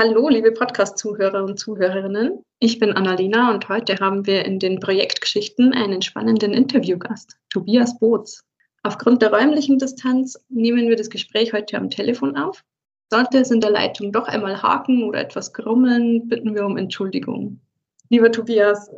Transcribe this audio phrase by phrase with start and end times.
[0.00, 2.44] Hallo, liebe Podcast-Zuhörer und Zuhörerinnen.
[2.60, 8.44] Ich bin Annalena und heute haben wir in den Projektgeschichten einen spannenden Interviewgast, Tobias Boots.
[8.84, 12.62] Aufgrund der räumlichen Distanz nehmen wir das Gespräch heute am Telefon auf.
[13.10, 17.60] Sollte es in der Leitung doch einmal haken oder etwas grummeln, bitten wir um Entschuldigung.
[18.08, 18.88] Lieber Tobias,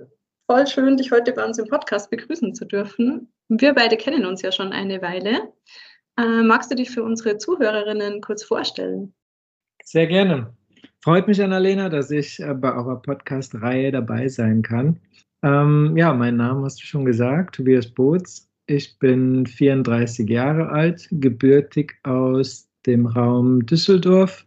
[0.51, 3.33] voll schön, dich heute bei uns im Podcast begrüßen zu dürfen.
[3.49, 5.51] Wir beide kennen uns ja schon eine Weile.
[6.19, 9.15] Äh, magst du dich für unsere Zuhörerinnen kurz vorstellen?
[9.83, 10.55] Sehr gerne.
[11.03, 15.01] Freut mich, Annalena, dass ich äh, bei eurer Podcast-Reihe dabei sein kann.
[15.43, 18.51] Ähm, ja, mein Name hast du schon gesagt, Tobias Boots.
[18.67, 24.45] Ich bin 34 Jahre alt, gebürtig aus dem Raum Düsseldorf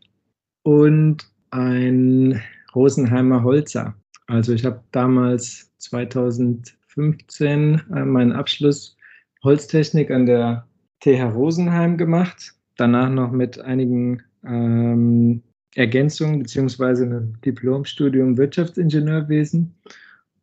[0.61, 2.39] und ein
[2.75, 3.95] Rosenheimer Holzer.
[4.27, 8.95] Also ich habe damals 2015 äh, meinen Abschluss
[9.43, 10.67] Holztechnik an der
[10.99, 12.53] TH Rosenheim gemacht.
[12.77, 15.41] Danach noch mit einigen ähm,
[15.75, 19.73] Ergänzung beziehungsweise ein Diplomstudium Wirtschaftsingenieurwesen.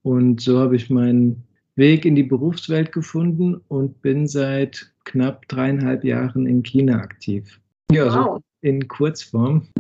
[0.03, 1.45] Und so habe ich meinen
[1.77, 7.61] Weg in die Berufswelt gefunden und bin seit knapp dreieinhalb Jahren in China aktiv.
[7.91, 8.13] Ja, wow.
[8.37, 9.67] so in Kurzform.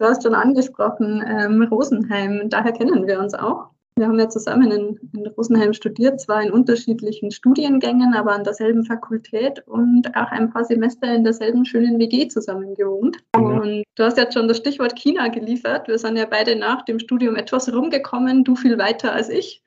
[0.00, 3.70] Du hast schon angesprochen, ähm, Rosenheim, daher kennen wir uns auch.
[4.00, 8.82] Wir haben ja zusammen in, in, Rosenheim studiert, zwar in unterschiedlichen Studiengängen, aber an derselben
[8.82, 13.18] Fakultät und auch ein paar Semester in derselben schönen WG zusammen gewohnt.
[13.34, 13.60] Genau.
[13.60, 15.86] Und du hast jetzt schon das Stichwort China geliefert.
[15.86, 19.62] Wir sind ja beide nach dem Studium etwas rumgekommen, du viel weiter als ich.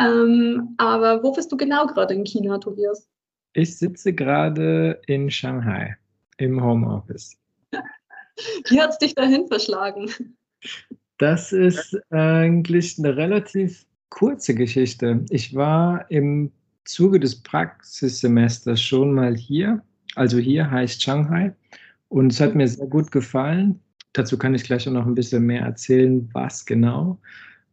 [0.00, 3.08] Ähm, aber wo bist du genau gerade in China, Tobias?
[3.52, 5.96] Ich sitze gerade in Shanghai
[6.38, 7.38] im Homeoffice.
[8.70, 10.10] Wie hat es dich dahin verschlagen?
[11.18, 15.24] Das ist eigentlich eine relativ kurze Geschichte.
[15.30, 16.50] Ich war im
[16.84, 19.82] Zuge des Praxissemesters schon mal hier.
[20.14, 21.54] Also hier heißt Shanghai.
[22.08, 23.80] Und es hat mir sehr gut gefallen.
[24.14, 27.20] Dazu kann ich gleich auch noch ein bisschen mehr erzählen, was genau.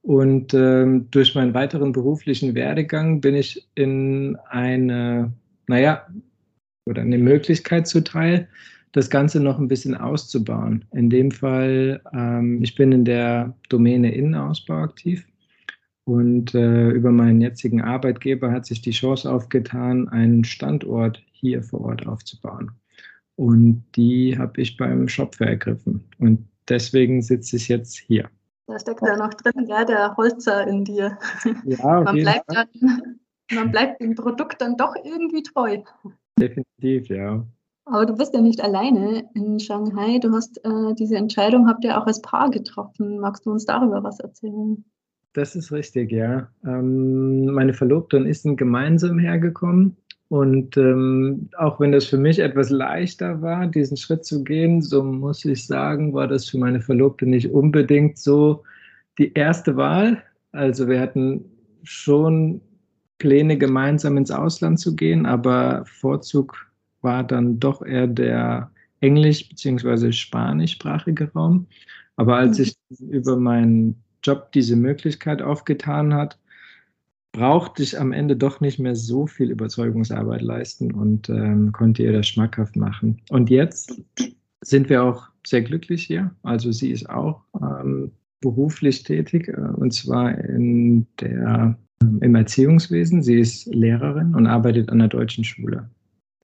[0.01, 5.31] Und ähm, durch meinen weiteren beruflichen Werdegang bin ich in eine,
[5.67, 6.05] naja,
[6.85, 8.47] oder eine Möglichkeit zuteil,
[8.95, 10.85] das Ganze noch ein bisschen auszubauen.
[10.93, 15.27] In dem Fall, ähm, ich bin in der Domäne Innenausbau aktiv
[16.05, 21.81] und äh, über meinen jetzigen Arbeitgeber hat sich die Chance aufgetan, einen Standort hier vor
[21.81, 22.71] Ort aufzubauen.
[23.35, 26.05] Und die habe ich beim Schopfer ergriffen.
[26.19, 28.29] Und deswegen sitze ich jetzt hier.
[28.67, 31.19] Da steckt ja noch drin, ja, der Holzer in dir.
[31.65, 32.67] Ja, man, bleibt dann,
[33.51, 35.79] man bleibt dem Produkt dann doch irgendwie treu.
[36.39, 37.45] Definitiv, ja.
[37.85, 40.17] Aber du bist ja nicht alleine in Shanghai.
[40.19, 43.19] Du hast äh, diese Entscheidung, habt ihr auch als Paar getroffen.
[43.19, 44.83] Magst du uns darüber was erzählen?
[45.33, 46.49] Das ist richtig, ja.
[46.65, 49.97] Ähm, meine Verlobte und ich sind gemeinsam hergekommen.
[50.29, 55.03] Und ähm, auch wenn das für mich etwas leichter war, diesen Schritt zu gehen, so
[55.03, 58.63] muss ich sagen, war das für meine Verlobte nicht unbedingt so
[59.19, 60.23] die erste Wahl.
[60.51, 61.45] Also wir hatten
[61.83, 62.61] schon
[63.19, 66.64] Pläne, gemeinsam ins Ausland zu gehen, aber Vorzug
[67.05, 70.11] war dann doch eher der englisch- bzw.
[70.11, 71.67] spanischsprachige Raum.
[72.17, 73.09] Aber als mhm.
[73.09, 76.37] über meinen Job diese Möglichkeit aufgetan hat,
[77.31, 82.13] brauchte ich am Ende doch nicht mehr so viel Überzeugungsarbeit leisten und ähm, konnte ihr
[82.13, 83.21] das schmackhaft machen.
[83.29, 84.01] Und jetzt
[84.61, 86.31] sind wir auch sehr glücklich hier.
[86.43, 93.21] Also sie ist auch ähm, beruflich tätig äh, und zwar in der, äh, im Erziehungswesen.
[93.21, 95.89] Sie ist Lehrerin und arbeitet an der deutschen Schule.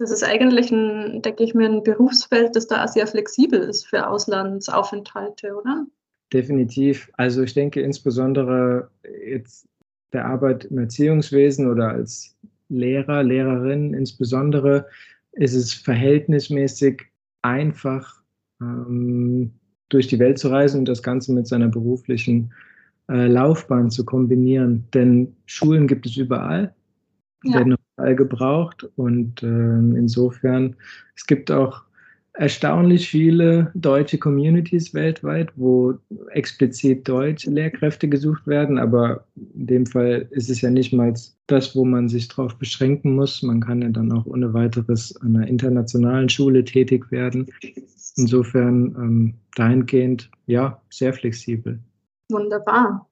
[0.01, 4.07] Das ist eigentlich ein, denke ich mir, ein Berufsfeld, das da sehr flexibel ist für
[4.07, 5.85] Auslandsaufenthalte, oder?
[6.33, 7.11] Definitiv.
[7.17, 8.89] Also ich denke insbesondere
[9.27, 9.67] jetzt
[10.11, 12.35] der Arbeit im Erziehungswesen oder als
[12.69, 14.87] Lehrer, Lehrerin insbesondere
[15.33, 17.03] ist es verhältnismäßig
[17.43, 18.23] einfach,
[18.59, 19.51] ähm,
[19.89, 22.53] durch die Welt zu reisen und das Ganze mit seiner beruflichen
[23.07, 24.87] äh, Laufbahn zu kombinieren.
[24.95, 26.73] Denn Schulen gibt es überall,
[27.43, 27.53] ja.
[27.53, 28.87] werden überall gebraucht.
[28.95, 30.75] Und ähm, insofern,
[31.15, 31.83] es gibt auch
[32.33, 35.95] erstaunlich viele deutsche Communities weltweit, wo
[36.29, 38.77] explizit deutsche Lehrkräfte gesucht werden.
[38.77, 39.25] Aber
[39.55, 41.13] in dem Fall ist es ja nicht mal
[41.47, 43.43] das, wo man sich darauf beschränken muss.
[43.43, 47.47] Man kann ja dann auch ohne weiteres an einer internationalen Schule tätig werden.
[48.15, 51.79] Insofern ähm, dahingehend, ja, sehr flexibel.
[52.29, 53.07] Wunderbar.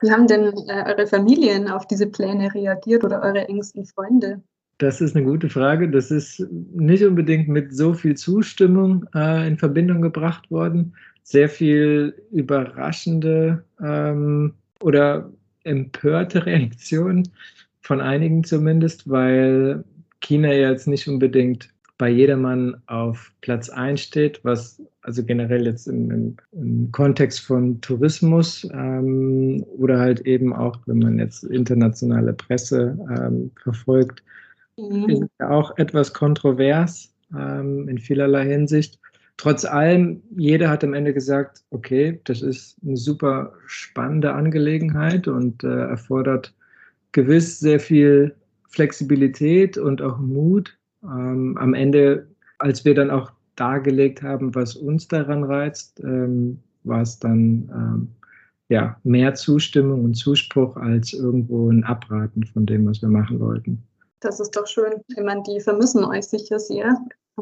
[0.00, 4.42] Wie haben denn äh, eure Familien auf diese Pläne reagiert oder eure engsten Freunde?
[4.78, 5.88] Das ist eine gute Frage.
[5.88, 10.94] Das ist nicht unbedingt mit so viel Zustimmung äh, in Verbindung gebracht worden.
[11.22, 15.30] Sehr viel überraschende ähm, oder
[15.62, 17.28] empörte Reaktionen
[17.80, 19.84] von einigen zumindest, weil
[20.20, 26.10] China jetzt nicht unbedingt bei jedermann auf Platz 1 steht, was also generell jetzt im,
[26.10, 32.98] im, im Kontext von Tourismus ähm, oder halt eben auch, wenn man jetzt internationale Presse
[33.16, 34.22] ähm, verfolgt,
[34.76, 35.08] mhm.
[35.08, 38.98] ist ja auch etwas kontrovers ähm, in vielerlei Hinsicht.
[39.36, 45.62] Trotz allem, jeder hat am Ende gesagt, okay, das ist eine super spannende Angelegenheit und
[45.64, 46.54] äh, erfordert
[47.12, 48.34] gewiss sehr viel
[48.68, 52.26] Flexibilität und auch Mut ähm, am Ende,
[52.58, 58.08] als wir dann auch dargelegt haben, was uns daran reizt, ähm, war es dann ähm,
[58.68, 63.82] ja, mehr Zustimmung und Zuspruch als irgendwo ein Abraten von dem, was wir machen wollten.
[64.20, 64.94] Das ist doch schön.
[65.08, 66.96] Ich meine, die vermissen euch sicher sehr.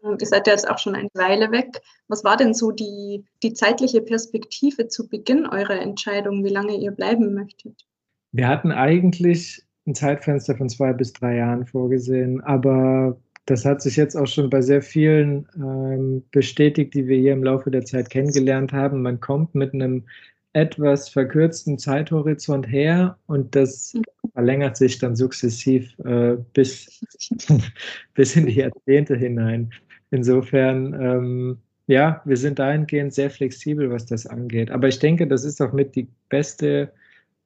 [0.05, 1.81] Ähm, ihr seid ja jetzt auch schon eine Weile weg.
[2.09, 6.91] Was war denn so die, die zeitliche Perspektive zu Beginn eurer Entscheidung, wie lange ihr
[6.91, 7.87] bleiben möchtet?
[8.33, 13.17] Wir hatten eigentlich ein Zeitfenster von zwei bis drei Jahren vorgesehen, aber
[13.47, 17.43] das hat sich jetzt auch schon bei sehr vielen ähm, bestätigt, die wir hier im
[17.43, 19.03] Laufe der Zeit kennengelernt haben.
[19.03, 20.05] Man kommt mit einem
[20.53, 23.95] etwas verkürzten Zeithorizont her und das
[24.35, 27.01] verlängert sich dann sukzessiv äh, bis,
[28.15, 29.73] bis in die Jahrzehnte hinein.
[30.11, 34.71] Insofern, ähm, ja, wir sind dahingehend sehr flexibel, was das angeht.
[34.71, 36.93] Aber ich denke, das ist auch mit die beste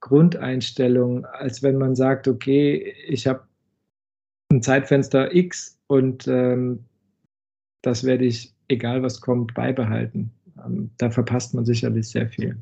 [0.00, 3.44] Grundeinstellung, als wenn man sagt, okay, ich habe
[4.50, 6.84] ein Zeitfenster X und ähm,
[7.82, 10.30] das werde ich, egal was kommt, beibehalten.
[10.64, 12.56] Ähm, da verpasst man sicherlich sehr viel.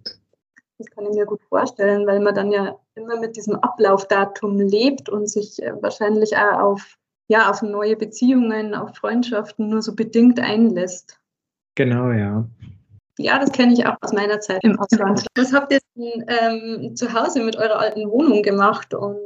[0.78, 5.08] Das kann ich mir gut vorstellen, weil man dann ja immer mit diesem Ablaufdatum lebt
[5.08, 6.98] und sich äh, wahrscheinlich auch auf,
[7.28, 11.20] ja, auf neue Beziehungen, auf Freundschaften nur so bedingt einlässt.
[11.76, 12.46] Genau, ja.
[13.18, 15.24] Ja, das kenne ich auch aus meiner Zeit im Ausland.
[15.36, 19.18] Was habt ihr denn ähm, zu Hause mit eurer alten Wohnung gemacht und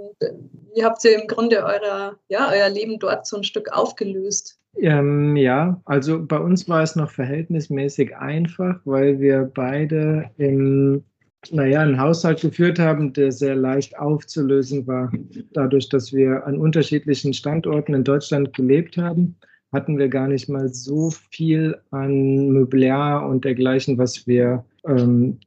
[0.79, 4.61] wie habt ihr im Grunde euer, ja, euer Leben dort so ein Stück aufgelöst?
[4.77, 11.03] Ähm, ja, also bei uns war es noch verhältnismäßig einfach, weil wir beide in
[11.51, 15.11] naja, einen Haushalt geführt haben, der sehr leicht aufzulösen war.
[15.53, 19.37] Dadurch, dass wir an unterschiedlichen Standorten in Deutschland gelebt haben,
[19.73, 25.39] hatten wir gar nicht mal so viel an Mobiliar und dergleichen, was wir, ähm,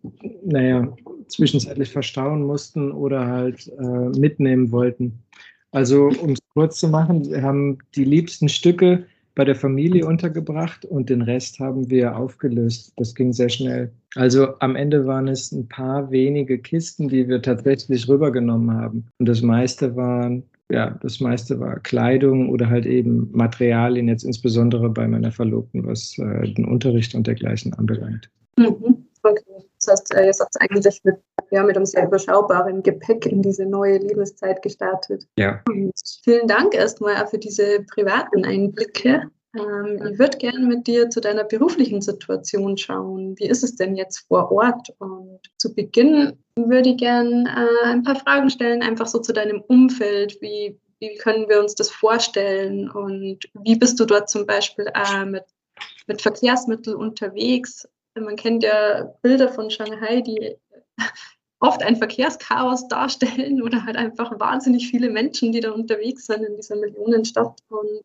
[0.44, 0.88] naja,
[1.32, 5.20] zwischenzeitlich verstauen mussten oder halt äh, mitnehmen wollten.
[5.72, 9.06] Also, um es kurz zu machen, wir haben die liebsten Stücke
[9.36, 12.94] bei der Familie untergebracht und den Rest haben wir aufgelöst.
[12.98, 13.92] Das ging sehr schnell.
[14.16, 19.08] Also am Ende waren es ein paar wenige Kisten, die wir tatsächlich rübergenommen haben.
[19.20, 24.90] Und das meiste waren, ja, das meiste war Kleidung oder halt eben Materialien, jetzt insbesondere
[24.90, 28.30] bei meiner Verlobten, was äh, den Unterricht und dergleichen anbelangt.
[28.58, 29.06] Mhm.
[29.24, 29.71] Okay.
[29.82, 31.16] Das heißt, ihr seid eigentlich mit,
[31.50, 35.28] ja, mit einem sehr überschaubaren Gepäck in diese neue Lebenszeit gestartet.
[35.38, 35.62] Ja.
[35.68, 35.92] Und
[36.24, 39.30] vielen Dank erstmal für diese privaten Einblicke.
[39.58, 43.36] Ähm, ich würde gerne mit dir zu deiner beruflichen Situation schauen.
[43.38, 44.94] Wie ist es denn jetzt vor Ort?
[45.00, 49.62] Und zu Beginn würde ich gerne äh, ein paar Fragen stellen, einfach so zu deinem
[49.62, 50.38] Umfeld.
[50.42, 52.90] Wie, wie können wir uns das vorstellen?
[52.90, 55.44] Und wie bist du dort zum Beispiel äh, mit,
[56.08, 57.88] mit Verkehrsmitteln unterwegs?
[58.16, 60.56] Man kennt ja Bilder von Shanghai, die
[61.60, 66.56] oft ein Verkehrschaos darstellen oder halt einfach wahnsinnig viele Menschen, die da unterwegs sind in
[66.56, 67.60] dieser Millionenstadt.
[67.70, 68.04] Und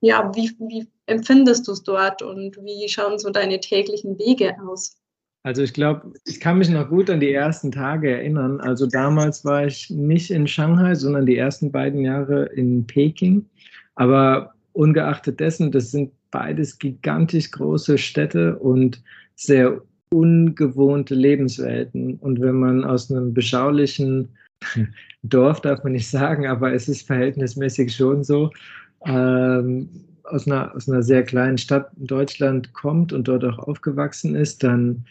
[0.00, 4.96] ja, wie, wie empfindest du es dort und wie schauen so deine täglichen Wege aus?
[5.44, 8.62] Also ich glaube, ich kann mich noch gut an die ersten Tage erinnern.
[8.62, 13.46] Also damals war ich nicht in Shanghai, sondern die ersten beiden Jahre in Peking.
[13.94, 19.02] Aber ungeachtet dessen, das sind beides gigantisch große Städte und
[19.36, 22.16] sehr ungewohnte Lebenswelten.
[22.16, 24.28] Und wenn man aus einem beschaulichen
[25.22, 28.50] Dorf, darf man nicht sagen, aber es ist verhältnismäßig schon so,
[29.06, 29.88] ähm,
[30.24, 34.62] aus, einer, aus einer sehr kleinen Stadt in Deutschland kommt und dort auch aufgewachsen ist,
[34.62, 35.04] dann,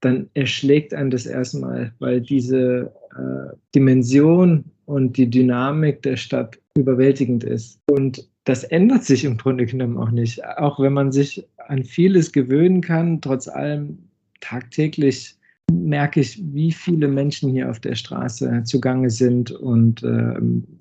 [0.00, 7.44] dann erschlägt einen das erstmal, weil diese äh, Dimension und die Dynamik der Stadt überwältigend
[7.44, 7.78] ist.
[7.90, 10.44] Und das ändert sich im Grunde genommen auch nicht.
[10.44, 13.98] Auch wenn man sich an vieles gewöhnen kann, trotz allem
[14.40, 15.36] tagtäglich
[15.70, 20.34] merke ich, wie viele Menschen hier auf der Straße zugange sind und äh,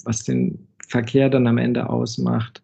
[0.03, 2.61] was den Verkehr dann am Ende ausmacht.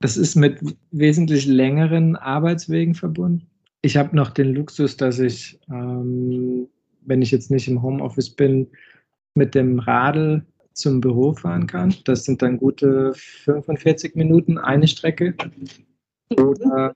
[0.00, 0.60] Das ist mit
[0.90, 3.46] wesentlich längeren Arbeitswegen verbunden.
[3.82, 6.68] Ich habe noch den Luxus, dass ich, ähm,
[7.02, 8.68] wenn ich jetzt nicht im Homeoffice bin,
[9.34, 11.94] mit dem Radl zum Büro fahren kann.
[12.04, 15.34] Das sind dann gute 45 Minuten eine Strecke.
[16.36, 16.94] Oder,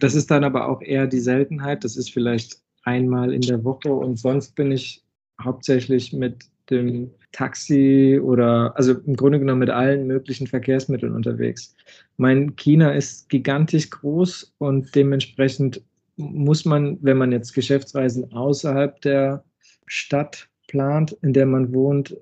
[0.00, 1.84] das ist dann aber auch eher die Seltenheit.
[1.84, 5.04] Das ist vielleicht einmal in der Woche und sonst bin ich
[5.42, 11.74] hauptsächlich mit dem Taxi oder also im Grunde genommen mit allen möglichen Verkehrsmitteln unterwegs.
[12.16, 15.82] Mein China ist gigantisch groß und dementsprechend
[16.16, 19.44] muss man, wenn man jetzt Geschäftsreisen außerhalb der
[19.86, 22.16] Stadt plant, in der man wohnt,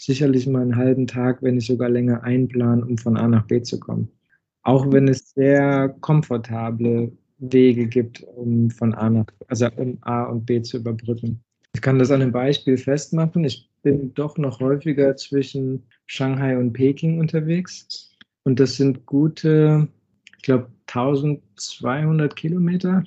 [0.00, 3.60] sicherlich mal einen halben Tag, wenn nicht sogar länger einplanen, um von A nach B
[3.62, 4.08] zu kommen.
[4.62, 10.46] Auch wenn es sehr komfortable Wege gibt, um von A nach, also um A und
[10.46, 11.42] B zu überbrücken.
[11.74, 13.44] Ich kann das an einem Beispiel festmachen.
[13.44, 18.10] Ich bin doch noch häufiger zwischen Shanghai und Peking unterwegs.
[18.44, 19.88] Und das sind gute,
[20.36, 23.02] ich glaube, 1200 Kilometer.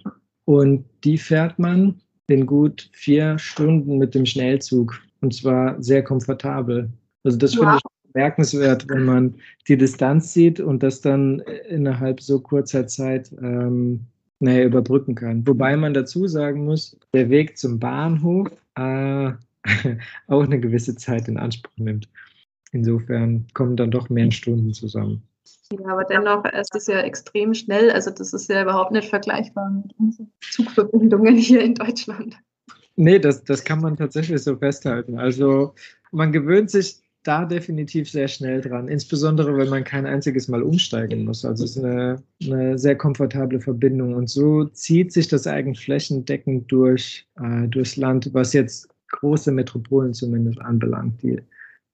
[0.45, 5.00] Und die fährt man in gut vier Stunden mit dem Schnellzug.
[5.21, 6.89] Und zwar sehr komfortabel.
[7.24, 7.63] Also das wow.
[7.63, 9.36] finde ich bemerkenswert, wenn man
[9.67, 14.05] die Distanz sieht und das dann innerhalb so kurzer Zeit ähm,
[14.39, 15.45] naja, überbrücken kann.
[15.45, 19.31] Wobei man dazu sagen muss, der Weg zum Bahnhof äh,
[20.27, 22.10] auch eine gewisse Zeit in Anspruch nimmt.
[22.72, 25.22] Insofern kommen dann doch mehr Stunden zusammen.
[25.72, 27.91] Ja, aber dennoch ist es ja extrem schnell.
[27.91, 32.38] Also das ist ja überhaupt nicht vergleichbar mit unseren Zugverbindungen hier in Deutschland.
[32.95, 35.17] Nee, das, das kann man tatsächlich so festhalten.
[35.17, 35.74] Also
[36.12, 41.25] man gewöhnt sich da definitiv sehr schnell dran, insbesondere wenn man kein einziges Mal umsteigen
[41.25, 41.44] muss.
[41.44, 46.72] Also es ist eine, eine sehr komfortable Verbindung und so zieht sich das eigentlich flächendeckend
[46.72, 51.22] durch, äh, durchs Land, was jetzt große Metropolen zumindest anbelangt.
[51.24, 51.41] Die,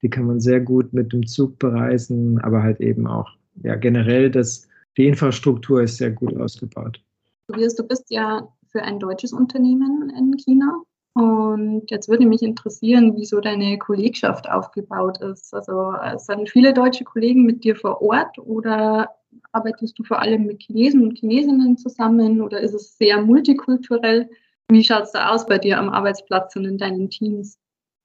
[0.01, 3.29] die kann man sehr gut mit dem Zug bereisen, aber halt eben auch
[3.63, 7.01] ja, generell das, die Infrastruktur ist sehr gut ausgebaut.
[7.47, 13.17] Tobias, du bist ja für ein deutsches Unternehmen in China und jetzt würde mich interessieren,
[13.17, 15.53] wie so deine Kollegschaft aufgebaut ist.
[15.53, 19.09] Also äh, sind viele deutsche Kollegen mit dir vor Ort oder
[19.51, 24.29] arbeitest du vor allem mit Chinesen und Chinesinnen zusammen oder ist es sehr multikulturell?
[24.69, 27.59] Wie schaut es da aus bei dir am Arbeitsplatz und in deinen Teams?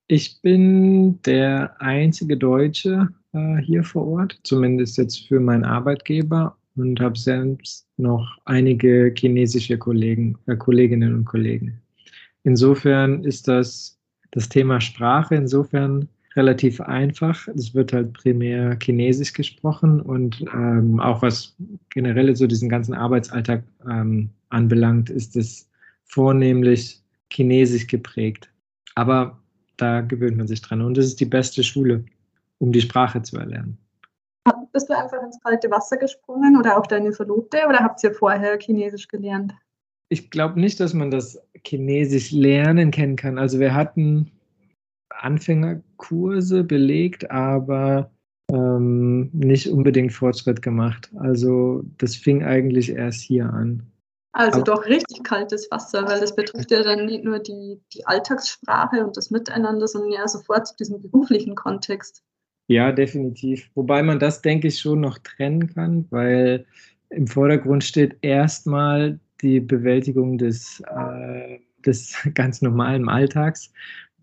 [0.08, 7.00] Ich bin der einzige Deutsche äh, hier vor Ort, zumindest jetzt für meinen Arbeitgeber und
[7.00, 11.80] habe selbst noch einige chinesische Kollegen, äh, Kolleginnen und Kollegen.
[12.46, 13.98] Insofern ist das,
[14.30, 17.48] das Thema Sprache insofern relativ einfach.
[17.48, 21.56] Es wird halt primär Chinesisch gesprochen und ähm, auch was
[21.90, 25.68] generell so diesen ganzen Arbeitsalltag ähm, anbelangt, ist es
[26.04, 28.48] vornehmlich Chinesisch geprägt.
[28.94, 29.40] Aber
[29.76, 32.04] da gewöhnt man sich dran und es ist die beste Schule,
[32.58, 33.76] um die Sprache zu erlernen.
[34.72, 38.56] Bist du einfach ins kalte Wasser gesprungen oder auch deine Verlobte oder habt ihr vorher
[38.60, 39.52] Chinesisch gelernt?
[40.08, 43.38] Ich glaube nicht, dass man das Chinesisch lernen kennen kann.
[43.38, 44.30] Also wir hatten
[45.10, 48.10] Anfängerkurse belegt, aber
[48.52, 51.10] ähm, nicht unbedingt Fortschritt gemacht.
[51.16, 53.82] Also das fing eigentlich erst hier an.
[54.32, 58.06] Also aber, doch richtig kaltes Wasser, weil das betrifft ja dann nicht nur die, die
[58.06, 62.22] Alltagssprache und das Miteinander, sondern ja sofort zu diesem beruflichen Kontext.
[62.68, 63.70] Ja, definitiv.
[63.74, 66.66] Wobei man das, denke ich, schon noch trennen kann, weil
[67.10, 73.72] im Vordergrund steht erstmal die Bewältigung des, äh, des ganz normalen Alltags.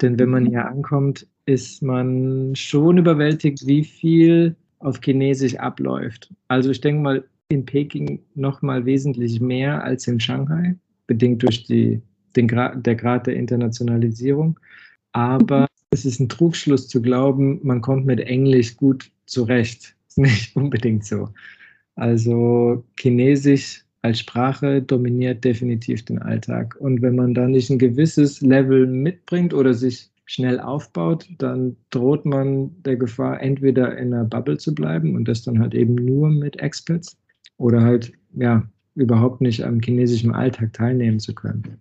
[0.01, 0.49] Denn wenn man mhm.
[0.49, 6.33] hier ankommt, ist man schon überwältigt, wie viel auf Chinesisch abläuft.
[6.47, 10.75] Also ich denke mal, in Peking noch mal wesentlich mehr als in Shanghai,
[11.07, 12.01] bedingt durch die,
[12.35, 14.59] den Gra der Grad der Internationalisierung.
[15.11, 15.67] Aber mhm.
[15.91, 19.95] es ist ein Trugschluss zu glauben, man kommt mit Englisch gut zurecht.
[20.07, 21.29] Ist nicht unbedingt so.
[21.95, 26.75] Also Chinesisch als Sprache dominiert definitiv den Alltag.
[26.79, 32.25] Und wenn man da nicht ein gewisses Level mitbringt oder sich schnell aufbaut, dann droht
[32.25, 36.29] man der Gefahr, entweder in einer Bubble zu bleiben und das dann halt eben nur
[36.29, 37.17] mit Experts
[37.57, 38.63] oder halt, ja,
[38.95, 41.79] überhaupt nicht am chinesischen Alltag teilnehmen zu können.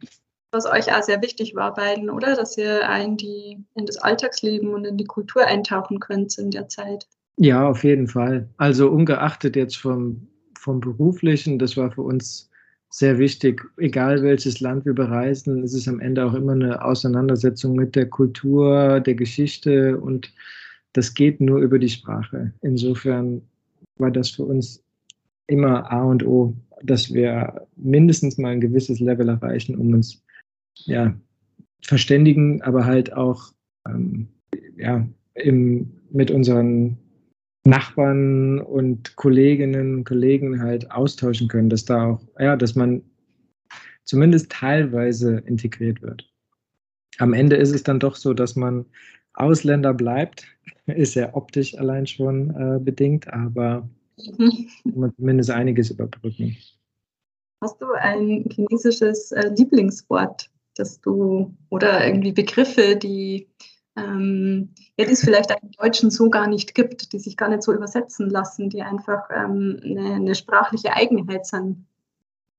[0.53, 2.37] Was euch auch sehr wichtig war, beiden, oder?
[2.37, 6.69] Dass ihr in, die, in das Alltagsleben und in die Kultur eintauchen könnt in der
[6.69, 7.07] Zeit.
[7.37, 8.49] Ja, auf jeden Fall.
[8.59, 10.29] Also ungeachtet jetzt vom
[10.63, 12.49] vom Beruflichen, das war für uns
[12.89, 13.63] sehr wichtig.
[13.79, 18.07] Egal welches Land wir bereisen, ist es am Ende auch immer eine Auseinandersetzung mit der
[18.09, 20.33] Kultur, der Geschichte und
[20.93, 22.53] das geht nur über die Sprache.
[22.61, 23.43] Insofern
[23.97, 24.85] war das für uns
[25.49, 30.23] immer A und O, dass wir mindestens mal ein gewisses Level erreichen, um uns
[30.85, 31.15] ja,
[31.83, 33.53] verständigen, aber halt auch
[33.89, 34.29] ähm,
[34.77, 36.99] ja, im, mit unseren
[37.65, 43.03] Nachbarn und Kolleginnen und Kollegen halt austauschen können, dass da auch, ja, dass man
[44.05, 46.29] zumindest teilweise integriert wird.
[47.19, 48.85] Am Ende ist es dann doch so, dass man
[49.35, 50.45] Ausländer bleibt,
[50.87, 53.89] ist ja optisch allein schon äh, bedingt, aber
[54.85, 56.57] man zumindest einiges überbrücken.
[57.63, 63.47] Hast du ein chinesisches äh, Lieblingswort, das du oder irgendwie Begriffe, die
[63.97, 67.63] ähm, ja, die es vielleicht im Deutschen so gar nicht gibt, die sich gar nicht
[67.63, 71.85] so übersetzen lassen, die einfach ähm, eine, eine sprachliche Eigenheit sind.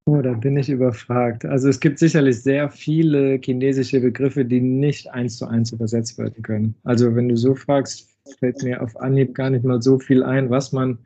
[0.06, 1.46] Oh, da bin ich überfragt.
[1.46, 6.44] Also es gibt sicherlich sehr viele chinesische Begriffe, die nicht eins zu eins übersetzt werden
[6.44, 6.76] können.
[6.84, 8.10] Also wenn du so fragst,
[8.40, 10.98] fällt mir auf Anhieb gar nicht mal so viel ein, was man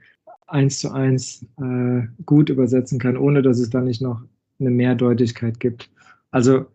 [0.48, 4.22] eins zu eins äh, gut übersetzen kann, ohne dass es da nicht noch
[4.60, 5.92] eine Mehrdeutigkeit gibt.
[6.32, 6.66] Also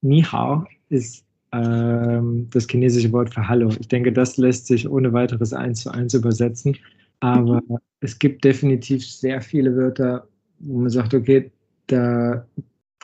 [0.00, 3.70] Ni Hao ist ähm, das chinesische Wort für Hallo.
[3.80, 6.76] Ich denke, das lässt sich ohne weiteres eins zu eins übersetzen.
[7.20, 7.78] Aber mhm.
[8.00, 10.26] es gibt definitiv sehr viele Wörter,
[10.60, 11.50] wo man sagt, okay,
[11.88, 12.46] da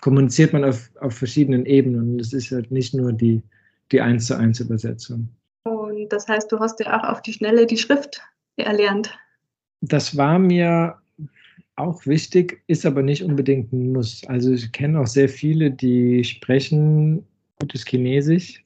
[0.00, 2.12] kommuniziert man auf, auf verschiedenen Ebenen.
[2.12, 3.42] Und es ist halt nicht nur die,
[3.92, 5.28] die eins zu eins Übersetzung.
[5.64, 8.20] Und das heißt, du hast ja auch auf die Schnelle die Schrift
[8.56, 9.12] erlernt.
[9.80, 10.96] Das war mir
[11.76, 14.22] auch wichtig, ist aber nicht unbedingt ein Muss.
[14.28, 17.26] Also ich kenne auch sehr viele, die sprechen
[17.58, 18.64] gutes Chinesisch,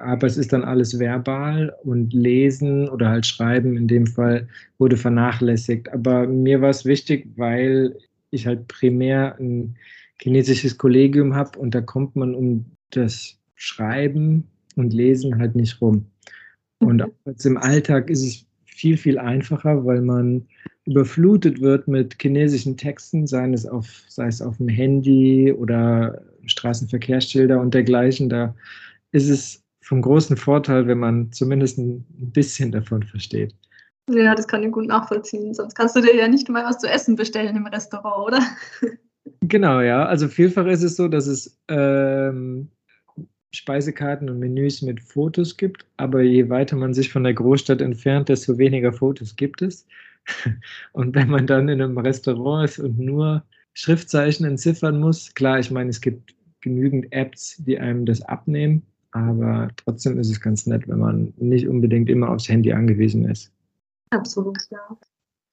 [0.00, 4.48] aber es ist dann alles verbal und lesen oder halt schreiben in dem Fall
[4.78, 5.92] wurde vernachlässigt.
[5.92, 7.96] Aber mir war es wichtig, weil
[8.30, 9.76] ich halt primär ein
[10.20, 14.44] chinesisches Kollegium habe und da kommt man um das Schreiben
[14.76, 16.06] und Lesen halt nicht rum.
[16.78, 17.02] Und mhm.
[17.02, 20.46] auch im Alltag ist es viel, viel einfacher, weil man
[20.84, 27.60] überflutet wird mit chinesischen Texten, sei es auf, sei es auf dem Handy oder Straßenverkehrsschilder
[27.60, 28.28] und dergleichen.
[28.28, 28.54] Da
[29.12, 33.54] ist es vom großen Vorteil, wenn man zumindest ein bisschen davon versteht.
[34.10, 35.54] Ja, das kann ich gut nachvollziehen.
[35.54, 38.40] Sonst kannst du dir ja nicht mal was zu essen bestellen im Restaurant, oder?
[39.40, 40.04] Genau, ja.
[40.04, 42.68] Also vielfach ist es so, dass es ähm,
[43.54, 48.28] Speisekarten und Menüs mit Fotos gibt, aber je weiter man sich von der Großstadt entfernt,
[48.28, 49.86] desto weniger Fotos gibt es.
[50.92, 55.70] Und wenn man dann in einem Restaurant ist und nur Schriftzeichen entziffern muss, klar, ich
[55.70, 60.88] meine, es gibt genügend Apps, die einem das abnehmen, aber trotzdem ist es ganz nett,
[60.88, 63.52] wenn man nicht unbedingt immer aufs Handy angewiesen ist.
[64.10, 64.96] Absolut, ja.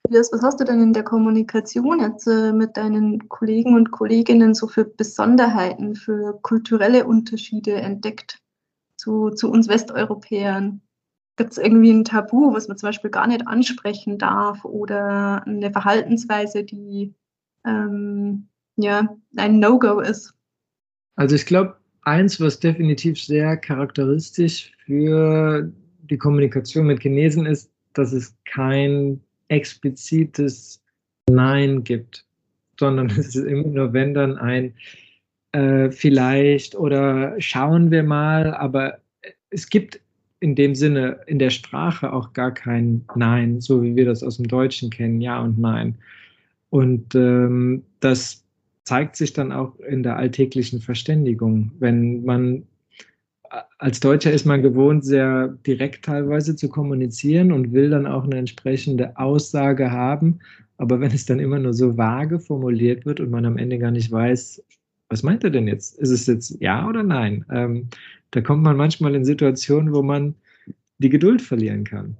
[0.09, 4.67] Was hast du denn in der Kommunikation jetzt äh, mit deinen Kollegen und Kolleginnen so
[4.67, 8.39] für Besonderheiten, für kulturelle Unterschiede entdeckt
[8.97, 10.81] zu, zu uns Westeuropäern?
[11.39, 15.71] Gibt es irgendwie ein Tabu, was man zum Beispiel gar nicht ansprechen darf oder eine
[15.71, 17.13] Verhaltensweise, die
[17.65, 20.33] ähm, ja ein No-Go ist?
[21.15, 25.71] Also ich glaube, eins, was definitiv sehr charakteristisch für
[26.09, 30.83] die Kommunikation mit Chinesen ist, dass es kein explizites
[31.29, 32.25] Nein gibt,
[32.77, 34.73] sondern es ist immer nur, wenn dann ein
[35.53, 38.97] äh, vielleicht oder schauen wir mal, aber
[39.51, 40.01] es gibt
[40.39, 44.37] in dem Sinne in der Sprache auch gar kein Nein, so wie wir das aus
[44.37, 45.95] dem Deutschen kennen, Ja und Nein.
[46.69, 48.43] Und ähm, das
[48.83, 51.71] zeigt sich dann auch in der alltäglichen Verständigung.
[51.79, 52.63] Wenn man
[53.79, 58.37] als Deutscher ist man gewohnt, sehr direkt teilweise zu kommunizieren und will dann auch eine
[58.37, 60.39] entsprechende Aussage haben.
[60.77, 63.91] Aber wenn es dann immer nur so vage formuliert wird und man am Ende gar
[63.91, 64.63] nicht weiß,
[65.09, 65.97] was meint er denn jetzt?
[65.97, 67.43] Ist es jetzt ja oder nein?
[67.51, 67.87] Ähm,
[68.31, 70.35] da kommt man manchmal in Situationen, wo man
[70.99, 72.17] die Geduld verlieren kann.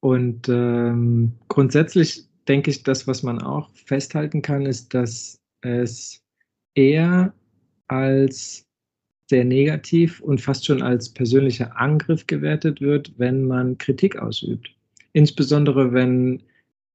[0.00, 6.22] Und ähm, grundsätzlich denke ich, das, was man auch festhalten kann, ist, dass es
[6.74, 7.34] eher
[7.88, 8.66] als
[9.28, 14.70] sehr negativ und fast schon als persönlicher Angriff gewertet wird, wenn man Kritik ausübt.
[15.12, 16.42] Insbesondere wenn,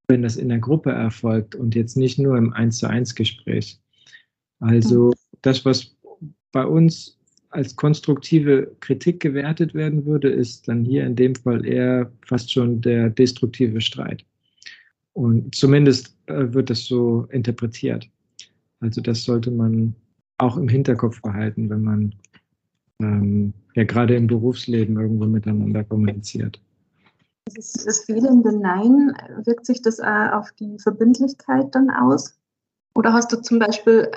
[0.08, 3.80] wenn das in der Gruppe erfolgt und jetzt nicht nur im 1 zu 1 Gespräch.
[4.60, 5.14] Also mhm.
[5.42, 5.98] das, was
[6.54, 7.18] bei uns
[7.52, 12.82] als konstruktive Kritik gewertet werden würde, ist dann hier in dem Fall eher fast schon
[12.82, 14.26] der destruktive Streit.
[15.14, 18.10] Und zumindest äh, wird das so interpretiert.
[18.80, 19.94] Also das sollte man
[20.38, 22.16] auch im Hinterkopf behalten, wenn man
[23.00, 26.60] ähm, ja gerade im Berufsleben irgendwo miteinander kommuniziert.
[27.54, 32.38] Das, das fehlende Nein, wirkt sich das auf die Verbindlichkeit dann aus?
[32.96, 34.10] Oder hast du zum Beispiel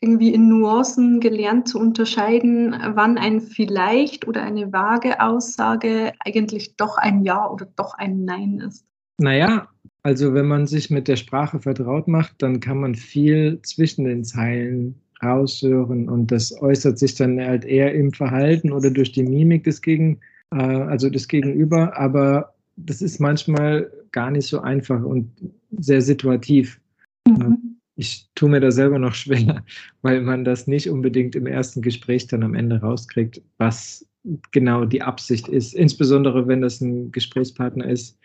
[0.00, 6.98] irgendwie in Nuancen gelernt zu unterscheiden, wann ein vielleicht oder eine vage Aussage eigentlich doch
[6.98, 8.84] ein Ja oder doch ein Nein ist?
[9.18, 9.68] Naja,
[10.02, 14.24] also wenn man sich mit der Sprache vertraut macht, dann kann man viel zwischen den
[14.24, 19.64] Zeilen raushören und das äußert sich dann halt eher im Verhalten oder durch die Mimik
[19.64, 20.20] des Gegen,
[20.52, 25.30] äh, also des Gegenüber, aber das ist manchmal gar nicht so einfach und
[25.76, 26.80] sehr situativ.
[27.26, 27.67] Mhm.
[27.98, 29.64] Ich tue mir da selber noch schwer,
[30.02, 34.06] weil man das nicht unbedingt im ersten Gespräch dann am Ende rauskriegt, was
[34.52, 35.74] genau die Absicht ist.
[35.74, 38.18] Insbesondere wenn das ein Gesprächspartner ist,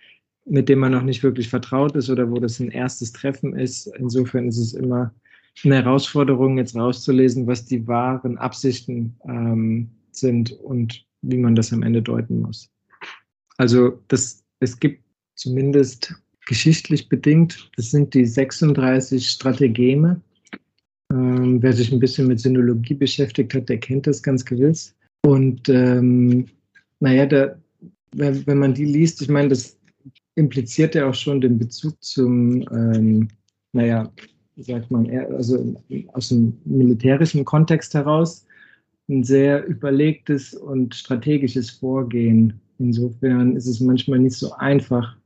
[0.46, 3.88] mit dem man noch nicht wirklich vertraut ist oder wo das ein erstes Treffen ist.
[3.98, 5.14] Insofern ist es immer
[5.64, 11.84] eine Herausforderung, jetzt rauszulesen, was die wahren Absichten ähm, sind und wie man das am
[11.84, 12.70] Ende deuten muss.
[13.58, 15.04] Also das, es gibt
[15.36, 16.14] zumindest
[16.46, 20.22] geschichtlich bedingt, das sind die 36 Strategeme.
[21.12, 24.96] Ähm, wer sich ein bisschen mit Synologie beschäftigt hat, der kennt das ganz gewiss.
[25.26, 26.48] Und ähm,
[27.00, 27.56] naja, da,
[28.16, 29.78] wenn, wenn man die liest, ich meine, das
[30.36, 33.28] impliziert ja auch schon den Bezug zum, ähm,
[33.74, 34.12] naja,
[34.58, 35.76] sagt man, also
[36.14, 38.46] aus dem militärischen Kontext heraus
[39.10, 42.60] ein sehr überlegtes und strategisches Vorgehen.
[42.80, 45.18] Insofern ist es manchmal nicht so einfach,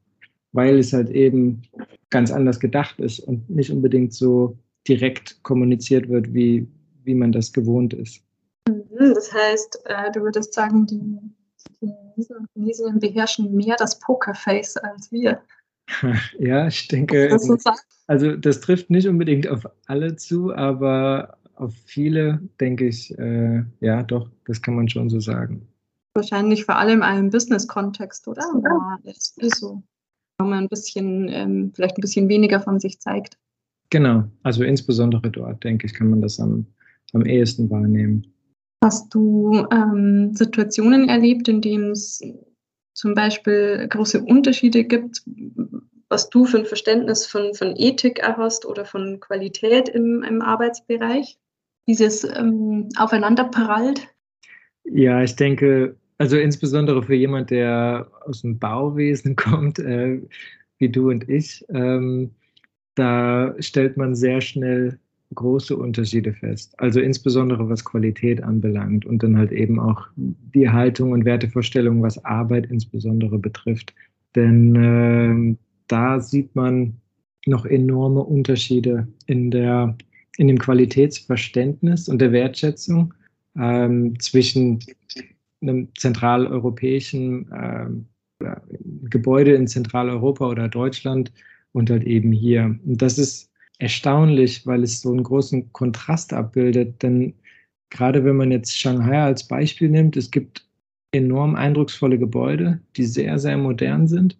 [0.52, 1.62] weil es halt eben
[2.10, 4.58] ganz anders gedacht ist und nicht unbedingt so
[4.88, 6.68] direkt kommuniziert wird, wie,
[7.04, 8.22] wie man das gewohnt ist.
[8.68, 11.20] Mhm, das heißt, äh, du würdest sagen, die
[11.80, 15.42] Chinesen und Chinesinnen beherrschen mehr das Pokerface als wir.
[16.38, 17.50] Ja, ich denke, das
[18.08, 24.04] also das trifft nicht unbedingt auf alle zu, aber auf viele denke ich, äh, ja,
[24.04, 25.66] doch, das kann man schon so sagen.
[26.14, 28.44] Wahrscheinlich vor allem im Business-Kontext, oder?
[28.64, 29.82] Ja, das ist so.
[30.40, 33.38] Man ein bisschen, ähm, vielleicht ein bisschen weniger von sich zeigt.
[33.90, 36.66] Genau, also insbesondere dort, denke ich, kann man das am,
[37.14, 38.28] am ehesten wahrnehmen.
[38.84, 42.22] Hast du ähm, Situationen erlebt, in denen es
[42.94, 45.24] zum Beispiel große Unterschiede gibt,
[46.10, 51.40] was du für ein Verständnis von, von Ethik hast oder von Qualität im, im Arbeitsbereich?
[51.88, 54.08] Dieses ähm, Aufeinanderprallt?
[54.84, 60.22] Ja, ich denke, also insbesondere für jemand, der aus dem Bauwesen kommt, äh,
[60.80, 62.32] wie du und ich, ähm,
[62.96, 65.00] da stellt man sehr schnell
[65.36, 66.74] große Unterschiede fest.
[66.80, 72.24] Also insbesondere was Qualität anbelangt und dann halt eben auch die Haltung und Wertevorstellung, was
[72.26, 73.94] Arbeit insbesondere betrifft.
[74.36, 76.94] Denn äh, da sieht man
[77.46, 79.96] noch enorme Unterschiede in, der,
[80.38, 83.14] in dem Qualitätsverständnis und der Wertschätzung
[83.58, 84.80] ähm, zwischen
[85.62, 87.88] einem zentraleuropäischen äh,
[89.10, 91.32] Gebäude in Zentraleuropa oder Deutschland
[91.72, 92.78] und halt eben hier.
[92.86, 97.02] Und das ist erstaunlich, weil es so einen großen Kontrast abbildet.
[97.02, 97.34] Denn
[97.90, 100.68] gerade wenn man jetzt Shanghai als Beispiel nimmt, es gibt
[101.12, 104.38] enorm eindrucksvolle Gebäude, die sehr, sehr modern sind.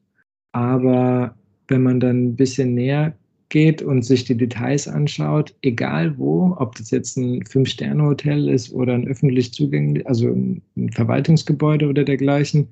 [0.52, 1.36] Aber
[1.68, 3.16] wenn man dann ein bisschen näher
[3.50, 8.94] geht und sich die Details anschaut, egal wo, ob das jetzt ein Fünf-Sterne-Hotel ist oder
[8.94, 12.68] ein öffentlich zugänglich, also ein Verwaltungsgebäude oder dergleichen,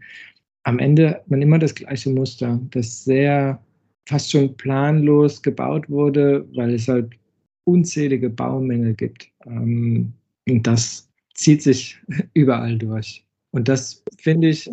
[0.63, 3.61] am Ende hat man immer das gleiche Muster, das sehr
[4.07, 7.15] fast schon planlos gebaut wurde, weil es halt
[7.65, 9.29] unzählige Baumängel gibt.
[9.45, 10.13] Ähm,
[10.47, 11.97] und das zieht sich
[12.33, 13.25] überall durch.
[13.51, 14.69] Und das, finde ich,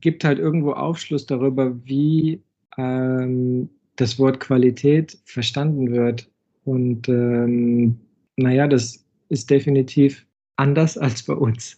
[0.00, 2.40] gibt halt irgendwo Aufschluss darüber, wie
[2.78, 6.30] ähm, das Wort Qualität verstanden wird.
[6.64, 7.98] Und ähm,
[8.36, 10.26] naja, das ist definitiv
[10.56, 11.76] anders als bei uns,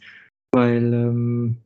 [0.52, 1.56] weil ähm,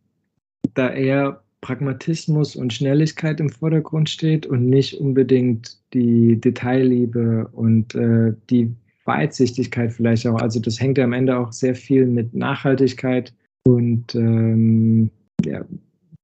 [0.74, 8.32] da eher Pragmatismus und Schnelligkeit im Vordergrund steht und nicht unbedingt die Detailliebe und äh,
[8.48, 8.72] die
[9.04, 10.40] Weitsichtigkeit vielleicht auch.
[10.40, 13.34] Also das hängt ja am Ende auch sehr viel mit Nachhaltigkeit
[13.66, 15.10] und ähm,
[15.44, 15.64] ja,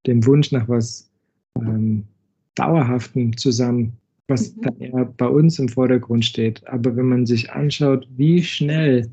[0.07, 1.11] dem Wunsch nach was
[1.59, 2.05] ähm,
[2.55, 3.97] Dauerhaften zusammen,
[4.29, 4.63] was mhm.
[4.63, 6.67] dann eher bei uns im Vordergrund steht.
[6.67, 9.09] Aber wenn man sich anschaut, wie schnell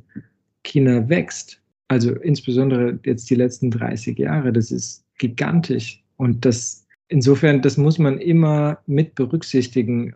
[0.63, 6.01] China wächst, also insbesondere jetzt die letzten 30 Jahre, das ist gigantisch.
[6.17, 10.13] Und das, insofern, das muss man immer mit berücksichtigen,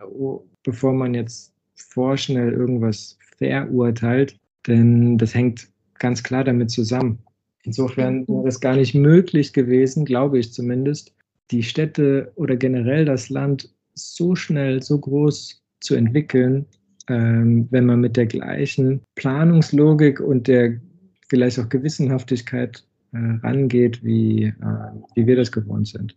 [0.62, 7.18] bevor man jetzt vorschnell irgendwas verurteilt, denn das hängt ganz klar damit zusammen.
[7.64, 8.28] Insofern mhm.
[8.28, 11.12] wäre es gar nicht möglich gewesen, glaube ich zumindest,
[11.50, 16.66] die Städte oder generell das Land so schnell, so groß zu entwickeln,
[17.08, 20.80] ähm, wenn man mit der gleichen Planungslogik und der
[21.28, 26.16] vielleicht auch Gewissenhaftigkeit äh, rangeht, wie, äh, wie wir das gewohnt sind.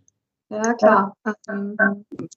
[0.51, 1.15] Ja, klar.
[1.47, 1.75] Ähm,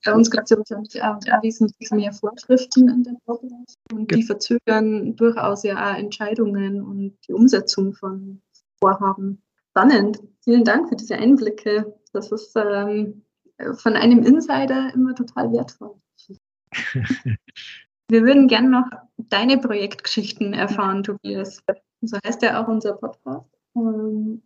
[0.05, 4.22] bei uns gibt es ja wahrscheinlich auch wesentlich mehr Vorschriften in der Baubereich und die
[4.22, 8.42] verzögern durchaus ja auch Entscheidungen und die Umsetzung von
[8.81, 9.42] Vorhaben.
[9.70, 10.20] Spannend.
[10.44, 11.94] Vielen Dank für diese Einblicke.
[12.12, 13.22] Das ist ähm,
[13.75, 15.94] von einem Insider immer total wertvoll.
[18.09, 21.62] Wir würden gerne noch deine Projektgeschichten erfahren, Tobias.
[22.03, 23.48] So heißt ja auch unser Podcast.
[23.77, 24.42] Ähm,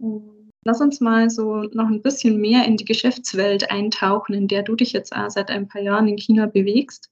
[0.64, 4.76] lass uns mal so noch ein bisschen mehr in die Geschäftswelt eintauchen, in der du
[4.76, 7.09] dich jetzt auch seit ein paar Jahren in China bewegst.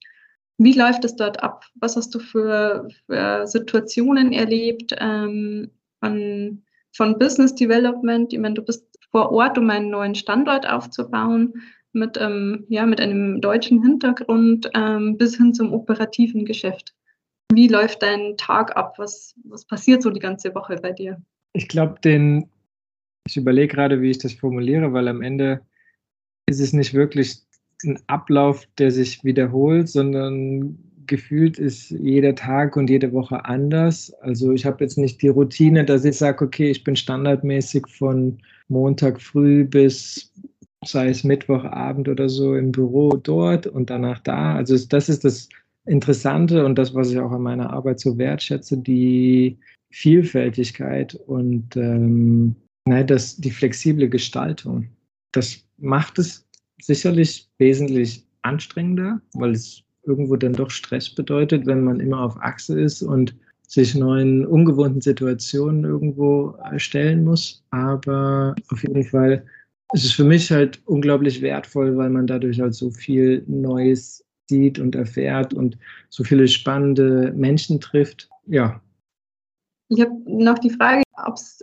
[0.59, 1.65] Wie läuft es dort ab?
[1.77, 6.63] Was hast du für, für Situationen erlebt ähm, von,
[6.93, 8.33] von, Business Development?
[8.33, 11.55] Ich meine, du bist vor Ort, um einen neuen Standort aufzubauen,
[11.95, 16.95] mit, ähm, ja, mit einem deutschen Hintergrund ähm, bis hin zum operativen Geschäft.
[17.53, 18.95] Wie läuft dein Tag ab?
[18.99, 21.21] Was, was passiert so die ganze Woche bei dir?
[21.53, 22.51] Ich glaube, den
[23.27, 25.61] Ich überlege gerade, wie ich das formuliere, weil am Ende
[26.47, 27.39] ist es nicht wirklich
[27.85, 34.13] ein Ablauf, der sich wiederholt, sondern gefühlt ist jeder Tag und jede Woche anders.
[34.21, 38.39] Also ich habe jetzt nicht die Routine, dass ich sage, okay, ich bin standardmäßig von
[38.69, 40.33] Montag früh bis
[40.87, 44.55] sei es Mittwochabend oder so im Büro dort und danach da.
[44.55, 45.49] Also das ist das
[45.87, 49.59] Interessante und das, was ich auch an meiner Arbeit so wertschätze, die
[49.91, 54.89] Vielfältigkeit und ähm, nein, das, die flexible Gestaltung.
[55.33, 56.47] Das macht es
[56.81, 62.81] sicherlich wesentlich anstrengender, weil es irgendwo dann doch Stress bedeutet, wenn man immer auf Achse
[62.81, 63.35] ist und
[63.67, 67.65] sich neuen, ungewohnten Situationen irgendwo stellen muss.
[67.71, 69.45] Aber auf jeden Fall
[69.95, 74.79] ist es für mich halt unglaublich wertvoll, weil man dadurch halt so viel Neues sieht
[74.79, 75.79] und erfährt und
[76.11, 78.29] so viele spannende Menschen trifft.
[78.47, 78.81] Ja.
[79.89, 81.03] Ich habe noch die Frage,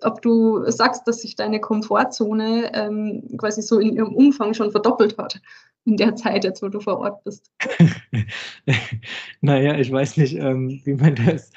[0.02, 5.18] ob du sagst, dass sich deine Komfortzone ähm, quasi so in ihrem Umfang schon verdoppelt
[5.18, 5.42] hat
[5.86, 7.52] in der Zeit jetzt, wo du vor Ort bist?
[9.42, 11.52] naja, ich weiß nicht, ähm, wie man das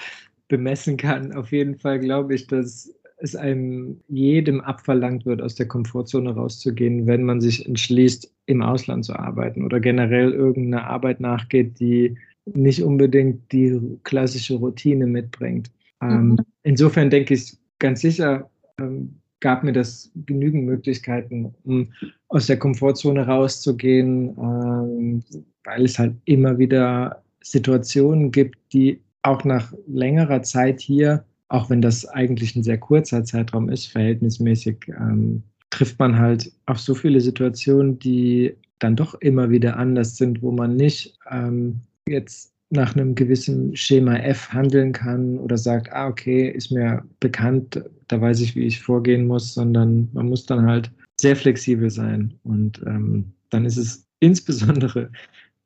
[0.48, 1.32] bemessen kann.
[1.34, 2.92] Auf jeden Fall glaube ich, dass
[3.24, 9.06] es einem jedem abverlangt wird, aus der Komfortzone rauszugehen, wenn man sich entschließt, im Ausland
[9.06, 15.70] zu arbeiten oder generell irgendeine Arbeit nachgeht, die nicht unbedingt die klassische Routine mitbringt.
[16.02, 16.38] Ähm, mhm.
[16.62, 21.88] insofern denke ich ganz sicher, ähm, gab mir das genügend Möglichkeiten, um
[22.28, 25.22] aus der Komfortzone rauszugehen, ähm,
[25.64, 31.82] weil es halt immer wieder Situationen gibt, die auch nach längerer Zeit hier, auch wenn
[31.82, 37.20] das eigentlich ein sehr kurzer Zeitraum ist, verhältnismäßig, ähm, trifft man halt auf so viele
[37.20, 43.14] Situationen, die dann doch immer wieder anders sind, wo man nicht ähm, jetzt nach einem
[43.14, 48.54] gewissen Schema F handeln kann oder sagt, ah, okay, ist mir bekannt, da weiß ich,
[48.56, 52.38] wie ich vorgehen muss, sondern man muss dann halt sehr flexibel sein.
[52.42, 55.10] Und ähm, dann ist es insbesondere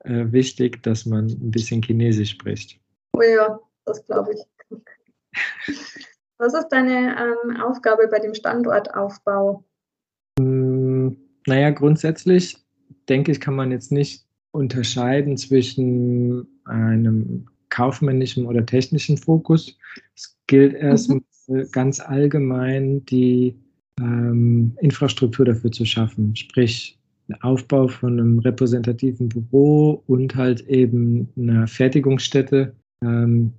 [0.01, 2.79] äh, wichtig, dass man ein bisschen Chinesisch spricht.
[3.15, 4.41] Oh ja, das glaube ich.
[6.39, 9.65] Was ist deine ähm, Aufgabe bei dem Standortaufbau?
[10.39, 12.57] Hm, naja, grundsätzlich
[13.09, 19.77] denke ich, kann man jetzt nicht unterscheiden zwischen einem kaufmännischen oder technischen Fokus.
[20.15, 21.69] Es gilt erstmal mhm.
[21.73, 23.57] ganz allgemein die
[24.01, 26.99] ähm, Infrastruktur dafür zu schaffen, sprich
[27.41, 33.53] Aufbau von einem repräsentativen Büro und halt eben einer Fertigungsstätte, ähm,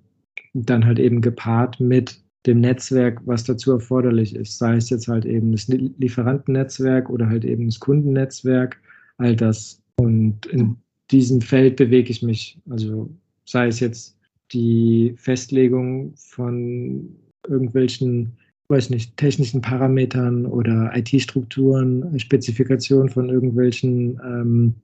[0.53, 5.25] dann halt eben gepaart mit dem Netzwerk, was dazu erforderlich ist, sei es jetzt halt
[5.25, 8.77] eben das Lieferantennetzwerk oder halt eben das Kundennetzwerk,
[9.17, 9.81] all das.
[9.97, 10.77] Und in
[11.11, 12.59] diesem Feld bewege ich mich.
[12.69, 13.09] Also
[13.45, 14.17] sei es jetzt
[14.53, 17.15] die Festlegung von
[17.47, 18.37] irgendwelchen,
[18.69, 24.75] weiß nicht, technischen Parametern oder IT-Strukturen, Spezifikation von irgendwelchen ähm,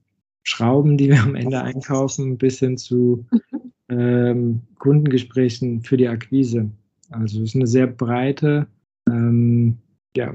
[0.43, 3.25] Schrauben, die wir am Ende einkaufen, bis hin zu
[3.89, 6.69] ähm, Kundengesprächen für die Akquise.
[7.11, 8.67] Also es ist eine sehr breite,
[9.07, 9.77] ähm,
[10.15, 10.33] ja,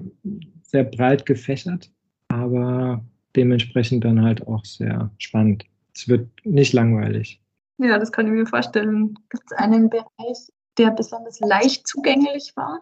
[0.62, 1.90] sehr breit gefächert,
[2.28, 7.40] aber dementsprechend dann halt auch sehr spannend es wird nicht langweilig.
[7.78, 9.14] Ja, das kann ich mir vorstellen.
[9.30, 12.80] Gibt es einen Bereich, der besonders leicht zugänglich war?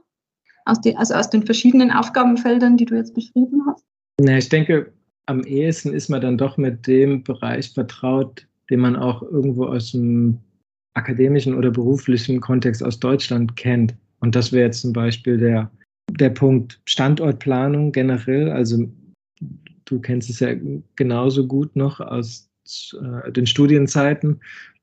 [0.65, 3.85] Aus die, also aus den verschiedenen Aufgabenfeldern, die du jetzt beschrieben hast?
[4.21, 4.93] Na, ich denke,
[5.27, 9.93] am ehesten ist man dann doch mit dem Bereich vertraut, den man auch irgendwo aus
[9.93, 10.41] dem
[10.95, 13.95] akademischen oder beruflichen Kontext aus Deutschland kennt.
[14.21, 15.71] Und das wäre jetzt zum Beispiel der,
[16.11, 18.51] der Punkt Standortplanung generell.
[18.51, 18.91] Also
[19.85, 20.55] du kennst es ja
[20.97, 22.49] genauso gut noch aus
[22.93, 24.41] äh, den Studienzeiten,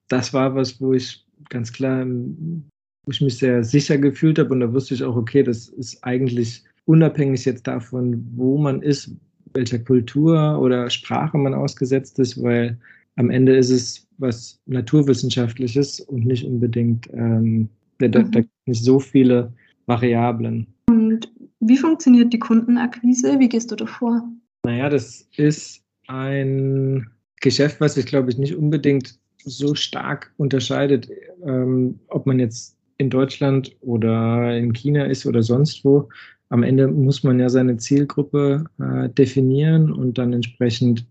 [0.08, 4.60] das war was, wo ich ganz klar, wo ich mich sehr sicher gefühlt habe und
[4.60, 9.12] da wusste ich auch, okay, das ist eigentlich unabhängig jetzt davon, wo man ist,
[9.54, 12.78] welcher Kultur oder Sprache man ausgesetzt ist, weil
[13.16, 18.32] am Ende ist es was Naturwissenschaftliches und nicht unbedingt, ähm, da, mhm.
[18.32, 19.52] da nicht so viele
[19.86, 20.68] Variablen.
[20.90, 23.40] Und wie funktioniert die Kundenakquise?
[23.40, 24.24] Wie gehst du davor?
[24.64, 27.08] Naja, das ist ein
[27.42, 31.10] Geschäft, was sich, glaube ich, nicht unbedingt so stark unterscheidet,
[31.46, 36.10] ähm, ob man jetzt in Deutschland oder in China ist oder sonst wo.
[36.50, 41.06] Am Ende muss man ja seine Zielgruppe äh, definieren und dann entsprechend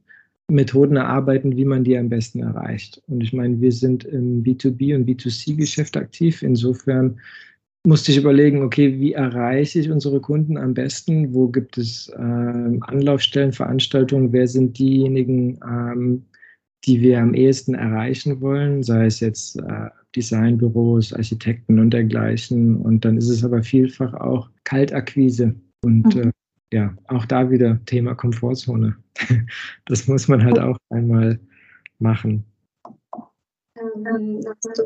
[0.50, 3.02] Methoden erarbeiten, wie man die am besten erreicht.
[3.06, 6.42] Und ich meine, wir sind im B2B und B2C-Geschäft aktiv.
[6.42, 7.18] Insofern
[7.86, 11.32] musste ich überlegen, okay, wie erreiche ich unsere Kunden am besten?
[11.34, 14.32] Wo gibt es äh, Anlaufstellen, Veranstaltungen?
[14.32, 16.24] Wer sind diejenigen, ähm,
[16.84, 18.82] die wir am ehesten erreichen wollen?
[18.82, 22.76] Sei es jetzt äh, Designbüros, Architekten und dergleichen.
[22.76, 25.54] Und dann ist es aber vielfach auch Kaltakquise.
[25.82, 26.22] Und mhm.
[26.22, 26.30] äh,
[26.72, 28.96] ja, auch da wieder Thema Komfortzone.
[29.86, 31.38] Das muss man halt auch einmal
[31.98, 32.44] machen.
[33.76, 34.84] Ähm, hast du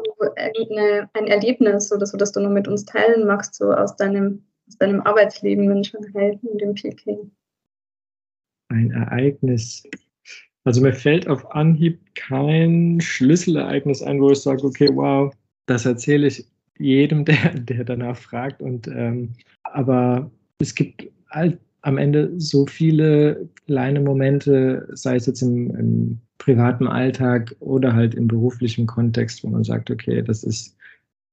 [1.15, 4.77] ein Erlebnis oder so, das du noch mit uns teilen magst, so aus deinem, aus
[4.79, 7.31] deinem Arbeitsleben in Shanghai und dem Peking?
[8.71, 9.85] Ein Ereignis.
[10.65, 15.33] Also mir fällt auf Anhieb kein Schlüsselereignis ein, wo ich sage, okay, wow,
[15.67, 16.47] das erzähle ich
[16.79, 18.63] jedem, der, der danach fragt.
[18.63, 25.41] Und ähm, aber es gibt all, am Ende so viele kleine Momente, sei es jetzt
[25.41, 30.77] im, im privaten Alltag oder halt im beruflichen Kontext, wo man sagt, okay, das ist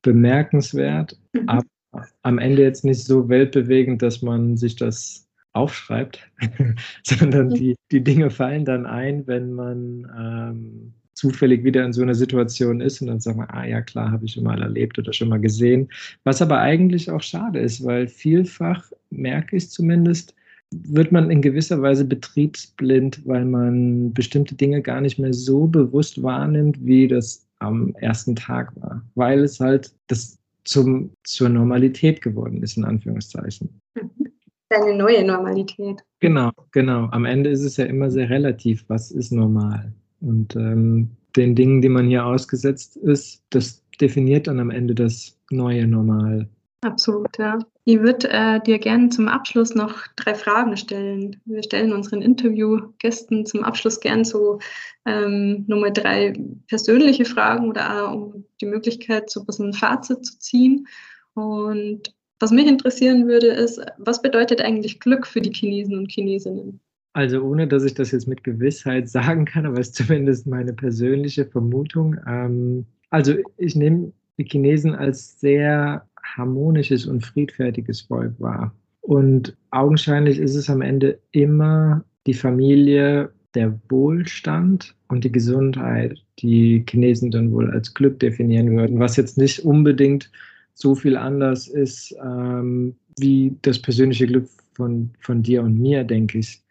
[0.02, 1.50] bemerkenswert, mhm.
[1.50, 6.26] aber am Ende jetzt nicht so weltbewegend, dass man sich das aufschreibt,
[7.04, 12.16] sondern die, die Dinge fallen dann ein, wenn man ähm, zufällig wieder in so einer
[12.16, 15.12] Situation ist und dann sagt man, ah ja klar, habe ich schon mal erlebt oder
[15.12, 15.90] schon mal gesehen.
[16.24, 20.34] Was aber eigentlich auch schade ist, weil vielfach merke ich zumindest,
[20.72, 26.22] wird man in gewisser Weise betriebsblind, weil man bestimmte Dinge gar nicht mehr so bewusst
[26.22, 32.62] wahrnimmt, wie das am ersten Tag war, weil es halt das zum, zur Normalität geworden
[32.62, 33.70] ist, in Anführungszeichen.
[34.70, 36.02] Deine neue Normalität.
[36.20, 37.08] Genau, genau.
[37.12, 39.94] Am Ende ist es ja immer sehr relativ, was ist normal.
[40.22, 45.38] Und ähm, den Dingen, die man hier ausgesetzt ist, das definiert dann am Ende das
[45.52, 46.50] neue Normal.
[46.82, 47.60] Absolut, ja.
[47.88, 51.40] Ich würde äh, dir gerne zum Abschluss noch drei Fragen stellen.
[51.46, 54.58] Wir stellen unseren Interviewgästen zum Abschluss gern so
[55.06, 56.34] ähm, nochmal drei
[56.68, 60.88] persönliche Fragen oder auch um die Möglichkeit, so ein bisschen ein Fazit zu ziehen.
[61.36, 66.80] Und was mich interessieren würde, ist, was bedeutet eigentlich Glück für die Chinesen und Chinesinnen?
[67.14, 70.74] Also ohne, dass ich das jetzt mit Gewissheit sagen kann, aber es ist zumindest meine
[70.74, 72.18] persönliche Vermutung.
[72.28, 78.74] Ähm, also ich nehme die Chinesen als sehr harmonisches und friedfertiges Volk war.
[79.02, 86.84] Und augenscheinlich ist es am Ende immer die Familie, der Wohlstand und die Gesundheit, die
[86.90, 90.32] Chinesen dann wohl als Glück definieren würden, was jetzt nicht unbedingt
[90.74, 96.40] so viel anders ist ähm, wie das persönliche Glück von, von dir und mir, denke
[96.40, 96.62] ich.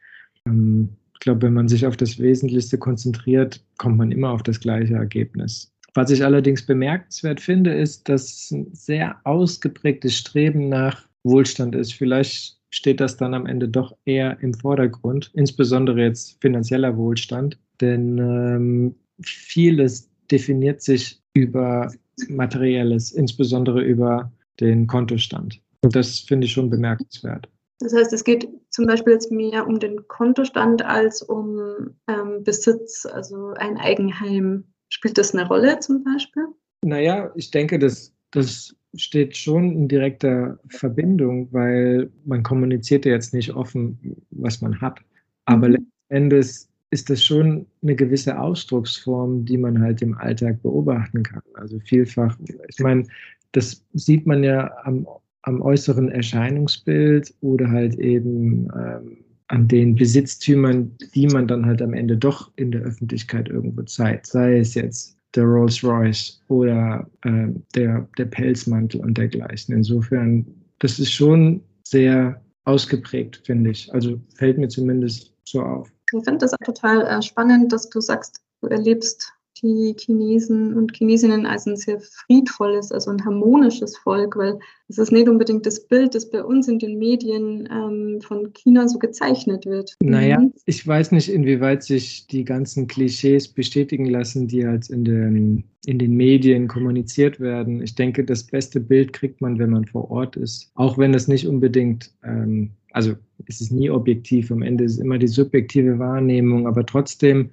[0.47, 4.61] Ähm, ich glaube, wenn man sich auf das Wesentlichste konzentriert, kommt man immer auf das
[4.61, 5.74] gleiche Ergebnis.
[5.95, 11.95] Was ich allerdings bemerkenswert finde, ist, dass ein sehr ausgeprägtes Streben nach Wohlstand ist.
[11.95, 18.19] Vielleicht steht das dann am Ende doch eher im Vordergrund, insbesondere jetzt finanzieller Wohlstand, denn
[18.19, 21.93] ähm, vieles definiert sich über
[22.29, 25.61] Materielles, insbesondere über den Kontostand.
[25.83, 27.49] Und das finde ich schon bemerkenswert.
[27.79, 33.07] Das heißt, es geht zum Beispiel jetzt mehr um den Kontostand als um ähm, Besitz,
[33.07, 36.47] also ein Eigenheim Spielt das eine Rolle zum Beispiel?
[36.83, 43.35] Naja, ich denke, das, das steht schon in direkter Verbindung, weil man kommuniziert ja jetzt
[43.35, 43.99] nicht offen,
[44.31, 45.01] was man hat.
[45.47, 45.89] Aber mhm.
[46.11, 51.43] letztendlich ist das schon eine gewisse Ausdrucksform, die man halt im Alltag beobachten kann.
[51.55, 53.05] Also vielfach, ich meine,
[53.53, 55.07] das sieht man ja am,
[55.43, 61.95] am äußeren Erscheinungsbild oder halt eben ähm, an den Besitztümern, die man dann halt am
[61.95, 64.27] Ende doch in der Öffentlichkeit irgendwo zeigt.
[64.27, 69.77] Sei es jetzt der Rolls Royce oder äh, der, der Pelzmantel und dergleichen.
[69.77, 70.45] Insofern,
[70.81, 73.93] das ist schon sehr ausgeprägt, finde ich.
[73.95, 75.89] Also fällt mir zumindest so auf.
[76.13, 80.97] Ich finde das auch total äh, spannend, dass du sagst, du erlebst die Chinesen und
[80.97, 85.87] Chinesinnen als ein sehr friedvolles, also ein harmonisches Volk, weil es ist nicht unbedingt das
[85.87, 89.95] Bild, das bei uns in den Medien ähm, von China so gezeichnet wird.
[90.03, 90.53] Naja, mhm.
[90.67, 95.99] ich weiß nicht, inwieweit sich die ganzen Klischees bestätigen lassen, die halt in den, in
[95.99, 97.83] den Medien kommuniziert werden.
[97.83, 101.29] Ich denke, das beste Bild kriegt man, wenn man vor Ort ist, auch wenn das
[101.29, 103.15] nicht unbedingt ähm, also
[103.47, 107.51] es ist nie objektiv, am Ende ist es immer die subjektive Wahrnehmung, aber trotzdem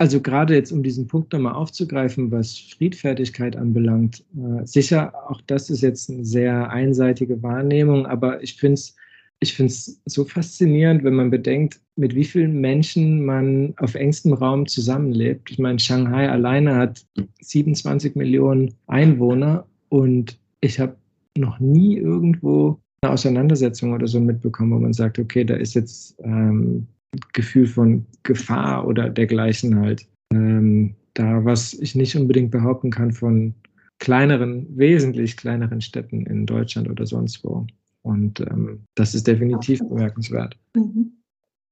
[0.00, 5.68] also gerade jetzt, um diesen Punkt nochmal aufzugreifen, was Friedfertigkeit anbelangt, äh, sicher, auch das
[5.68, 8.96] ist jetzt eine sehr einseitige Wahrnehmung, aber ich finde es
[9.42, 14.66] ich find's so faszinierend, wenn man bedenkt, mit wie vielen Menschen man auf engstem Raum
[14.66, 15.50] zusammenlebt.
[15.50, 17.06] Ich meine, Shanghai alleine hat
[17.40, 20.94] 27 Millionen Einwohner und ich habe
[21.38, 26.16] noch nie irgendwo eine Auseinandersetzung oder so mitbekommen, wo man sagt, okay, da ist jetzt
[26.22, 26.86] ähm,
[27.32, 30.06] Gefühl von Gefahr oder dergleichen halt.
[30.32, 33.54] Ähm, da, was ich nicht unbedingt behaupten kann von
[33.98, 37.66] kleineren, wesentlich kleineren Städten in Deutschland oder sonst wo.
[38.02, 40.56] Und ähm, das ist definitiv bemerkenswert.
[40.74, 41.12] Mhm.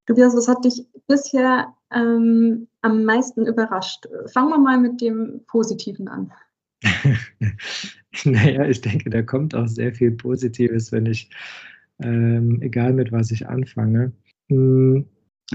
[0.07, 4.07] Tobias, was hat dich bisher ähm, am meisten überrascht?
[4.33, 6.33] Fangen wir mal mit dem Positiven an.
[8.25, 11.31] naja, ich denke, da kommt auch sehr viel Positives, wenn ich
[12.01, 14.13] ähm, egal mit was ich anfange.
[14.49, 15.05] Hm,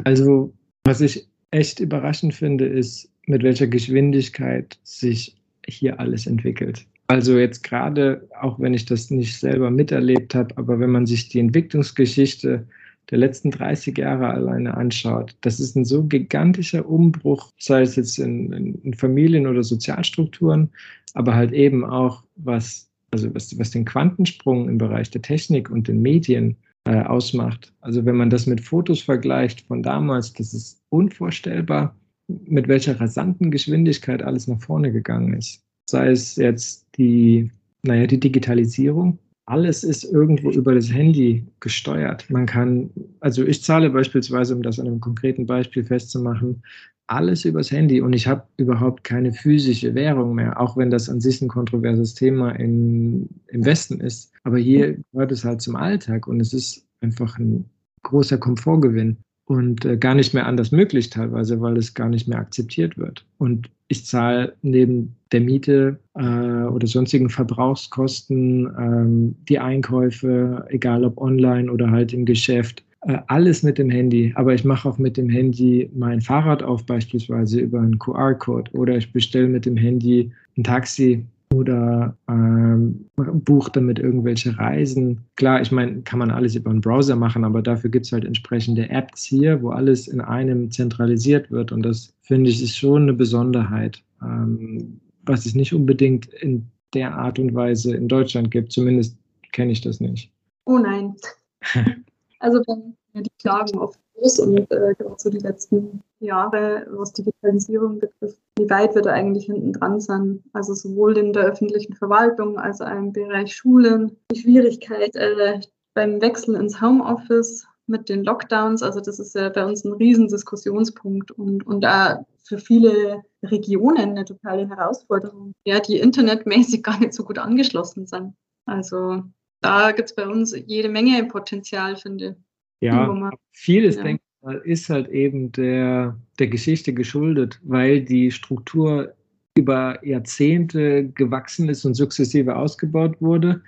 [0.04, 0.54] also,
[0.86, 5.36] was ich echt überraschend finde, ist, mit welcher Geschwindigkeit sich
[5.68, 6.86] hier alles entwickelt.
[7.08, 11.30] Also jetzt gerade, auch wenn ich das nicht selber miterlebt habe, aber wenn man sich
[11.30, 12.66] die Entwicklungsgeschichte
[13.12, 18.18] der letzten 30 Jahre alleine anschaut, das ist ein so gigantischer Umbruch, sei es jetzt
[18.20, 20.70] in, in, Familien oder Sozialstrukturen,
[21.14, 25.88] aber halt eben auch was, also was, was den Quantensprung im Bereich der Technik und
[25.88, 26.56] den Medien
[26.86, 27.74] äh, ausmacht.
[27.82, 31.96] Also wenn man das mit Fotos vergleicht von damals, das ist unvorstellbar,
[32.28, 35.62] mit welcher rasanten Geschwindigkeit alles nach vorne gegangen ist.
[35.90, 37.52] Sei es jetzt die,
[37.84, 42.30] naja, die Digitalisierung, alles ist irgendwo über das Handy gesteuert.
[42.30, 46.64] Man kann, also ich zahle beispielsweise, um das an einem konkreten Beispiel festzumachen,
[47.08, 51.20] alles übers Handy und ich habe überhaupt keine physische Währung mehr, auch wenn das an
[51.20, 54.32] sich ein kontroverses Thema in, im Westen ist.
[54.44, 57.66] Aber hier gehört es halt zum Alltag und es ist einfach ein
[58.04, 62.40] großer Komfortgewinn und äh, gar nicht mehr anders möglich teilweise, weil es gar nicht mehr
[62.40, 63.26] akzeptiert wird.
[63.38, 71.18] Und ich zahle neben der Miete äh, oder sonstigen Verbrauchskosten ähm, die Einkäufe, egal ob
[71.18, 72.84] online oder halt im Geschäft,
[73.28, 74.32] alles mit dem Handy.
[74.36, 78.98] Aber ich mache auch mit dem Handy mein Fahrrad auf, beispielsweise über einen QR-Code oder
[78.98, 85.20] ich bestelle mit dem Handy ein Taxi oder ähm, bucht damit irgendwelche Reisen.
[85.36, 88.26] Klar, ich meine, kann man alles über einen Browser machen, aber dafür gibt es halt
[88.26, 91.72] entsprechende Apps hier, wo alles in einem zentralisiert wird.
[91.72, 97.14] Und das finde ich ist schon eine Besonderheit, ähm, was es nicht unbedingt in der
[97.16, 98.72] Art und Weise in Deutschland gibt.
[98.72, 99.18] Zumindest
[99.52, 100.32] kenne ich das nicht.
[100.66, 101.16] Oh nein.
[102.44, 108.00] also wenn die Klagen oft groß und äh, gerade so die letzten Jahre, was Digitalisierung
[108.00, 110.44] betrifft, wie weit wir da eigentlich hinten dran sind.
[110.54, 114.18] Also sowohl in der öffentlichen Verwaltung als auch im Bereich Schulen.
[114.32, 115.62] Die Schwierigkeit äh,
[115.94, 121.32] beim Wechsel ins Homeoffice mit den Lockdowns, also das ist ja bei uns ein Riesendiskussionspunkt
[121.32, 127.24] und, und auch für viele Regionen eine totale Herausforderung, ja, die internetmäßig gar nicht so
[127.24, 128.36] gut angeschlossen sind.
[128.66, 129.24] Also
[129.64, 132.36] da gibt es bei uns jede Menge Potenzial, finde
[132.82, 132.88] ich.
[132.88, 134.04] Ja, vieles, ja.
[134.04, 139.14] denke ich mal, ist halt eben der, der Geschichte geschuldet, weil die Struktur
[139.58, 143.62] über Jahrzehnte gewachsen ist und sukzessive ausgebaut wurde.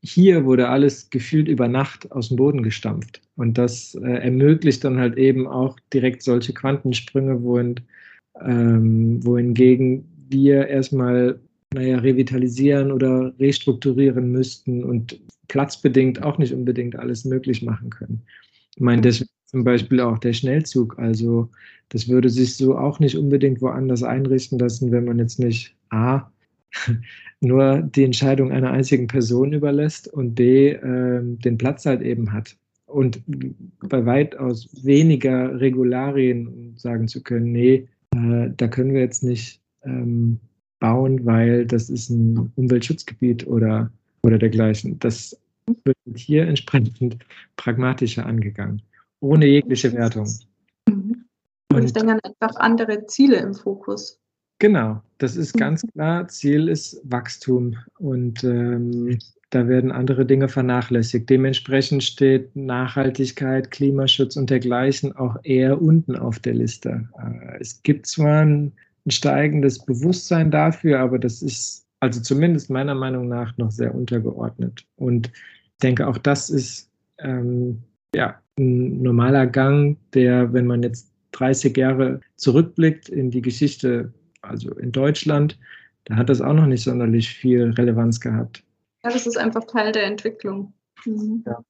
[0.00, 3.20] Hier wurde alles gefühlt über Nacht aus dem Boden gestampft.
[3.36, 7.76] Und das äh, ermöglicht dann halt eben auch direkt solche Quantensprünge, wohin,
[8.40, 11.38] ähm, wohingegen wir erstmal
[11.72, 18.22] naja, revitalisieren oder restrukturieren müssten und platzbedingt auch nicht unbedingt alles möglich machen können.
[18.74, 20.98] Ich meine, das zum Beispiel auch der Schnellzug.
[20.98, 21.50] Also
[21.90, 26.32] das würde sich so auch nicht unbedingt woanders einrichten lassen, wenn man jetzt nicht A,
[27.40, 32.56] nur die Entscheidung einer einzigen Person überlässt und B, äh, den Platz halt eben hat.
[32.86, 33.22] Und
[33.80, 40.40] bei weitaus weniger Regularien sagen zu können, nee, äh, da können wir jetzt nicht ähm,
[40.82, 43.88] bauen, weil das ist ein Umweltschutzgebiet oder,
[44.24, 44.98] oder dergleichen.
[44.98, 45.40] Das
[45.84, 47.18] wird hier entsprechend
[47.56, 48.82] pragmatischer angegangen,
[49.20, 50.28] ohne jegliche Wertung.
[50.88, 51.24] Mhm.
[51.72, 54.18] Und ich denke einfach andere Ziele im Fokus.
[54.58, 55.88] Genau, das ist ganz mhm.
[55.92, 56.28] klar.
[56.28, 59.18] Ziel ist Wachstum und ähm,
[59.50, 61.30] da werden andere Dinge vernachlässigt.
[61.30, 67.08] Dementsprechend steht Nachhaltigkeit, Klimaschutz und dergleichen auch eher unten auf der Liste.
[67.18, 68.72] Äh, es gibt zwar ein,
[69.06, 74.84] ein steigendes Bewusstsein dafür, aber das ist also zumindest meiner Meinung nach noch sehr untergeordnet.
[74.96, 77.82] Und ich denke, auch das ist ähm,
[78.14, 84.74] ja, ein normaler Gang, der, wenn man jetzt 30 Jahre zurückblickt in die Geschichte, also
[84.74, 85.58] in Deutschland,
[86.04, 88.64] da hat das auch noch nicht sonderlich viel Relevanz gehabt.
[89.04, 90.72] Ja, das ist einfach Teil der Entwicklung.
[91.04, 91.44] Mhm.
[91.46, 91.64] Ja.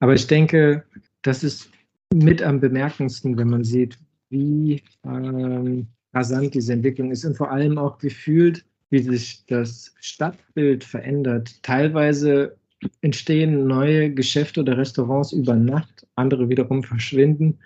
[0.00, 0.84] Aber ich denke,
[1.22, 1.70] das ist
[2.14, 3.98] mit am bemerkendsten, wenn man sieht,
[4.30, 10.84] wie ähm, rasant diese Entwicklung ist und vor allem auch gefühlt, wie sich das Stadtbild
[10.84, 11.62] verändert.
[11.62, 12.56] Teilweise
[13.00, 17.58] entstehen neue Geschäfte oder Restaurants über Nacht, andere wiederum verschwinden.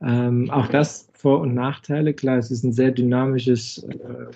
[0.00, 2.14] Ähm, auch das Vor- und Nachteile.
[2.14, 4.26] Klar, es ist ein sehr dynamisches, äh,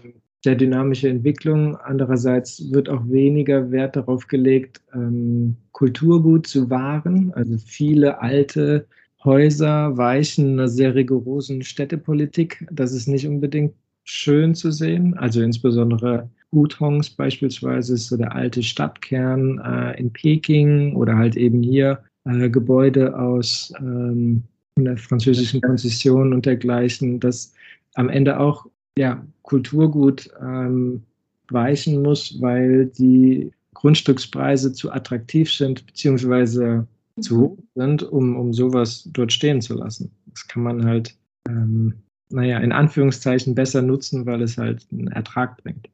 [0.43, 1.77] sehr dynamische Entwicklung.
[1.77, 7.33] Andererseits wird auch weniger Wert darauf gelegt, ähm, Kulturgut zu wahren.
[7.35, 8.87] Also viele alte
[9.25, 12.67] Häuser weichen einer sehr rigorosen Städtepolitik.
[12.71, 15.15] Das ist nicht unbedingt schön zu sehen.
[15.15, 21.63] Also insbesondere Hutongs beispielsweise ist so der alte Stadtkern äh, in Peking oder halt eben
[21.63, 24.43] hier äh, Gebäude aus ähm,
[24.79, 27.55] der französischen Konzession und dergleichen, das
[27.95, 28.67] am Ende auch
[28.99, 31.03] ja, Kulturgut ähm,
[31.51, 36.87] weichen muss, weil die Grundstückspreise zu attraktiv sind, beziehungsweise
[37.21, 40.11] zu hoch sind, um, um sowas dort stehen zu lassen.
[40.31, 41.17] Das kann man halt,
[41.49, 41.95] ähm,
[42.31, 45.89] naja, in Anführungszeichen besser nutzen, weil es halt einen Ertrag bringt.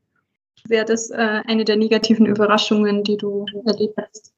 [0.66, 4.35] Wäre das äh, eine der negativen Überraschungen, die du erlebt hast?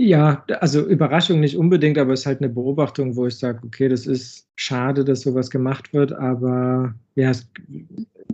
[0.00, 3.88] Ja, also Überraschung nicht unbedingt, aber es ist halt eine Beobachtung, wo ich sage, okay,
[3.88, 7.50] das ist schade, dass sowas gemacht wird, aber ja, es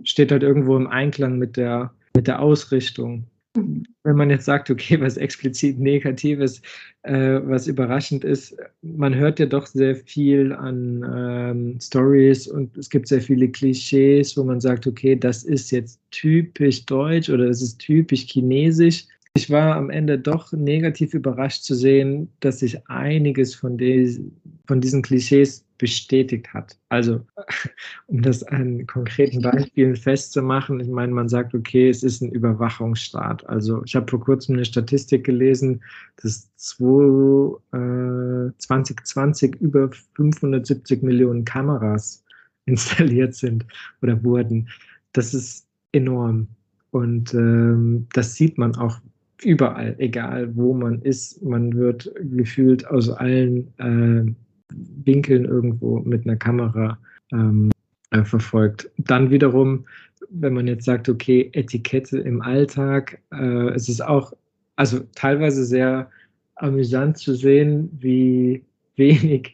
[0.03, 3.25] steht halt irgendwo im Einklang mit der, mit der Ausrichtung.
[3.55, 6.61] Wenn man jetzt sagt, okay, was explizit Negatives,
[7.03, 12.89] äh, was überraschend ist, man hört ja doch sehr viel an ähm, Stories und es
[12.89, 17.61] gibt sehr viele Klischees, wo man sagt, okay, das ist jetzt typisch deutsch oder das
[17.61, 19.05] ist typisch chinesisch.
[19.37, 24.21] Ich war am Ende doch negativ überrascht zu sehen, dass sich einiges von, des,
[24.65, 26.77] von diesen Klischees bestätigt hat.
[26.89, 27.21] Also,
[28.07, 33.47] um das an konkreten Beispielen festzumachen, ich meine, man sagt, okay, es ist ein Überwachungsstaat.
[33.49, 35.83] Also, ich habe vor kurzem eine Statistik gelesen,
[36.21, 42.23] dass 2020 äh, über 570 Millionen Kameras
[42.65, 43.65] installiert sind
[44.01, 44.69] oder wurden.
[45.13, 46.47] Das ist enorm.
[46.91, 48.99] Und ähm, das sieht man auch
[49.43, 51.43] überall, egal wo man ist.
[51.43, 54.33] Man wird gefühlt aus allen äh,
[54.73, 56.97] Winkeln irgendwo mit einer Kamera
[57.31, 57.71] ähm,
[58.11, 58.89] äh, verfolgt.
[58.97, 59.85] Dann wiederum,
[60.29, 64.33] wenn man jetzt sagt, okay, Etikette im Alltag, äh, es ist auch,
[64.75, 66.09] also teilweise sehr
[66.55, 68.63] amüsant zu sehen, wie
[68.95, 69.53] wenig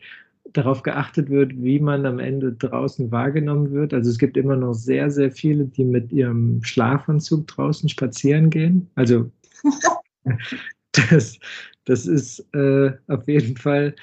[0.54, 3.94] darauf geachtet wird, wie man am Ende draußen wahrgenommen wird.
[3.94, 8.88] Also es gibt immer noch sehr, sehr viele, die mit ihrem Schlafanzug draußen spazieren gehen.
[8.96, 9.32] Also
[11.10, 11.40] das,
[11.86, 13.96] das ist äh, auf jeden Fall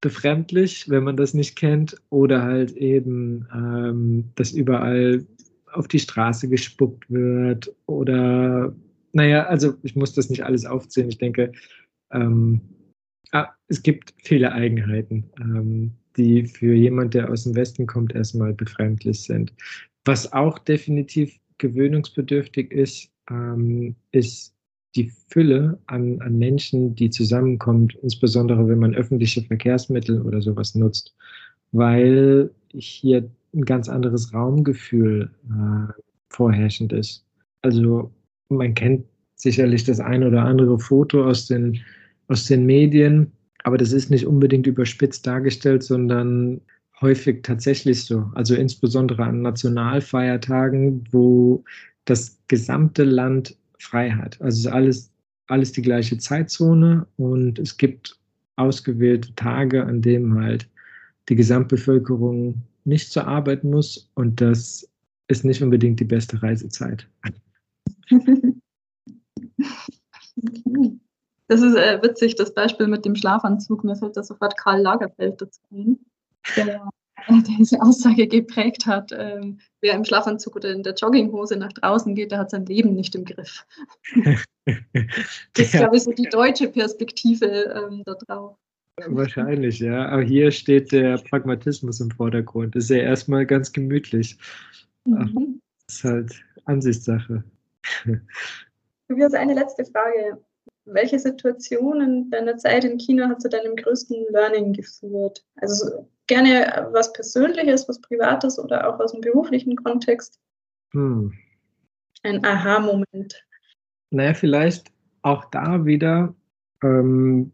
[0.00, 5.24] befremdlich, wenn man das nicht kennt, oder halt eben, ähm, dass überall
[5.72, 8.74] auf die Straße gespuckt wird oder,
[9.12, 11.08] naja, also ich muss das nicht alles aufzählen.
[11.08, 11.52] Ich denke,
[12.12, 12.60] ähm,
[13.32, 18.54] ah, es gibt viele Eigenheiten, ähm, die für jemand, der aus dem Westen kommt, erstmal
[18.54, 19.52] befremdlich sind.
[20.04, 24.55] Was auch definitiv gewöhnungsbedürftig ist, ähm, ist
[24.96, 31.14] die Fülle an, an Menschen, die zusammenkommt, insbesondere wenn man öffentliche Verkehrsmittel oder sowas nutzt,
[31.72, 35.92] weil hier ein ganz anderes Raumgefühl äh,
[36.30, 37.24] vorherrschend ist.
[37.62, 38.10] Also
[38.48, 41.78] man kennt sicherlich das ein oder andere Foto aus den,
[42.28, 43.32] aus den Medien,
[43.64, 46.60] aber das ist nicht unbedingt überspitzt dargestellt, sondern
[47.00, 48.30] häufig tatsächlich so.
[48.34, 51.64] Also insbesondere an Nationalfeiertagen, wo
[52.04, 54.40] das gesamte Land Freiheit.
[54.40, 55.10] Also es ist alles,
[55.46, 58.18] alles die gleiche Zeitzone und es gibt
[58.56, 60.68] ausgewählte Tage, an denen halt
[61.28, 64.88] die Gesamtbevölkerung nicht zur Arbeit muss und das
[65.28, 67.06] ist nicht unbedingt die beste Reisezeit.
[71.48, 73.84] Das ist äh, witzig, das Beispiel mit dem Schlafanzug.
[73.84, 75.98] Mir fällt da sofort Karl Lagerfeld dazu ein,
[76.56, 76.88] der
[77.58, 82.30] diese Aussage geprägt hat, ähm, wer im Schlafanzug oder in der Jogginghose nach draußen geht,
[82.30, 83.66] der hat sein Leben nicht im Griff.
[84.64, 88.56] das ist, glaube ich, so die deutsche Perspektive ähm, da drauf.
[89.06, 90.08] Wahrscheinlich, ja.
[90.08, 92.74] Aber hier steht der Pragmatismus im Vordergrund.
[92.74, 94.38] Das ist ja erstmal ganz gemütlich.
[95.04, 95.60] Mhm.
[95.86, 97.44] Das ist halt Ansichtssache.
[99.08, 100.40] Tobias, eine letzte Frage.
[100.86, 105.44] Welche Situation in deiner Zeit in China hat zu deinem größten Learning geführt?
[105.56, 110.38] Also gerne was Persönliches, was Privates oder auch aus dem beruflichen Kontext.
[110.92, 111.32] Hm.
[112.22, 113.44] Ein Aha-Moment.
[114.10, 116.34] Naja, vielleicht auch da wieder
[116.82, 117.52] ähm,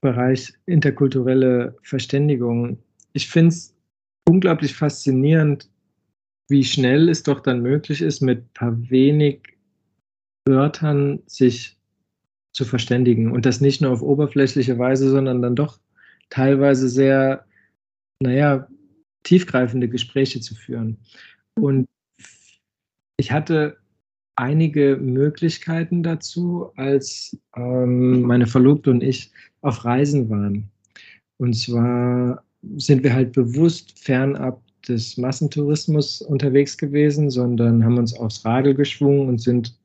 [0.00, 2.78] Bereich interkulturelle Verständigung.
[3.12, 3.76] Ich finde es
[4.26, 5.68] unglaublich faszinierend,
[6.48, 9.58] wie schnell es doch dann möglich ist, mit ein paar wenig
[10.46, 11.78] Wörtern sich
[12.52, 15.78] zu verständigen und das nicht nur auf oberflächliche Weise, sondern dann doch
[16.30, 17.44] teilweise sehr,
[18.20, 18.66] naja,
[19.22, 20.96] tiefgreifende Gespräche zu führen.
[21.54, 21.88] Und
[23.16, 23.76] ich hatte
[24.36, 30.70] einige Möglichkeiten dazu, als ähm, meine Verlobte und ich auf Reisen waren.
[31.38, 32.42] Und zwar
[32.76, 39.28] sind wir halt bewusst fernab des Massentourismus unterwegs gewesen, sondern haben uns aufs Radl geschwungen
[39.28, 39.76] und sind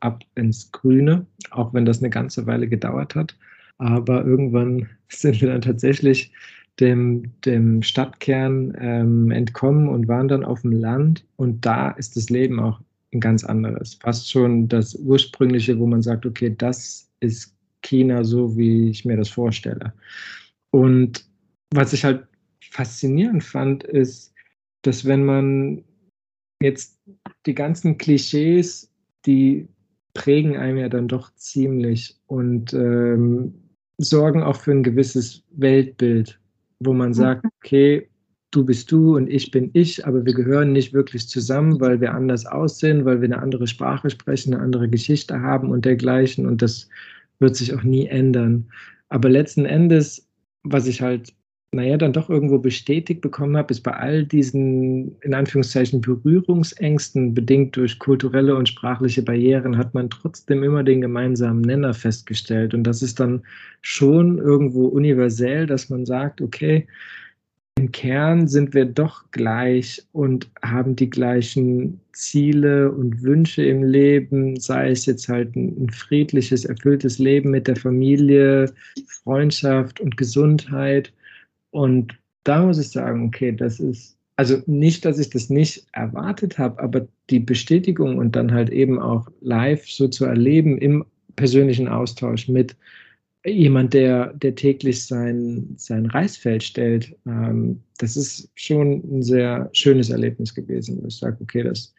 [0.00, 3.34] ab ins Grüne, auch wenn das eine ganze Weile gedauert hat.
[3.78, 6.32] Aber irgendwann sind wir dann tatsächlich
[6.80, 11.24] dem, dem Stadtkern ähm, entkommen und waren dann auf dem Land.
[11.36, 12.80] Und da ist das Leben auch
[13.12, 13.94] ein ganz anderes.
[13.94, 19.16] Fast schon das ursprüngliche, wo man sagt, okay, das ist China so, wie ich mir
[19.16, 19.92] das vorstelle.
[20.70, 21.24] Und
[21.74, 22.26] was ich halt
[22.70, 24.32] faszinierend fand, ist,
[24.82, 25.84] dass wenn man
[26.62, 26.98] jetzt
[27.46, 28.90] die ganzen Klischees,
[29.26, 29.68] die
[30.14, 32.16] prägen einem ja dann doch ziemlich.
[32.26, 33.54] Und ähm,
[33.98, 36.40] sorgen auch für ein gewisses Weltbild,
[36.84, 38.08] wo man sagt, okay,
[38.50, 42.14] du bist du und ich bin ich, aber wir gehören nicht wirklich zusammen, weil wir
[42.14, 46.46] anders aussehen, weil wir eine andere Sprache sprechen, eine andere Geschichte haben und dergleichen.
[46.46, 46.88] Und das
[47.38, 48.68] wird sich auch nie ändern.
[49.08, 50.28] Aber letzten Endes,
[50.62, 51.32] was ich halt
[51.74, 57.76] naja, dann doch irgendwo bestätigt bekommen habe, ist bei all diesen, in Anführungszeichen, Berührungsängsten, bedingt
[57.76, 62.74] durch kulturelle und sprachliche Barrieren, hat man trotzdem immer den gemeinsamen Nenner festgestellt.
[62.74, 63.42] Und das ist dann
[63.80, 66.86] schon irgendwo universell, dass man sagt, okay,
[67.78, 74.60] im Kern sind wir doch gleich und haben die gleichen Ziele und Wünsche im Leben,
[74.60, 78.70] sei es jetzt halt ein, friedliches, erfülltes Leben mit der Familie,
[79.24, 81.14] Freundschaft und Gesundheit
[81.72, 86.58] und da muss ich sagen, okay, das ist, also nicht, dass ich das nicht erwartet
[86.58, 91.04] habe, aber die Bestätigung und dann halt eben auch live so zu erleben im
[91.36, 92.76] persönlichen Austausch mit
[93.44, 100.10] jemand, der, der täglich sein, sein Reisfeld stellt, ähm, das ist schon ein sehr schönes
[100.10, 101.94] Erlebnis gewesen, ich sage, okay, das,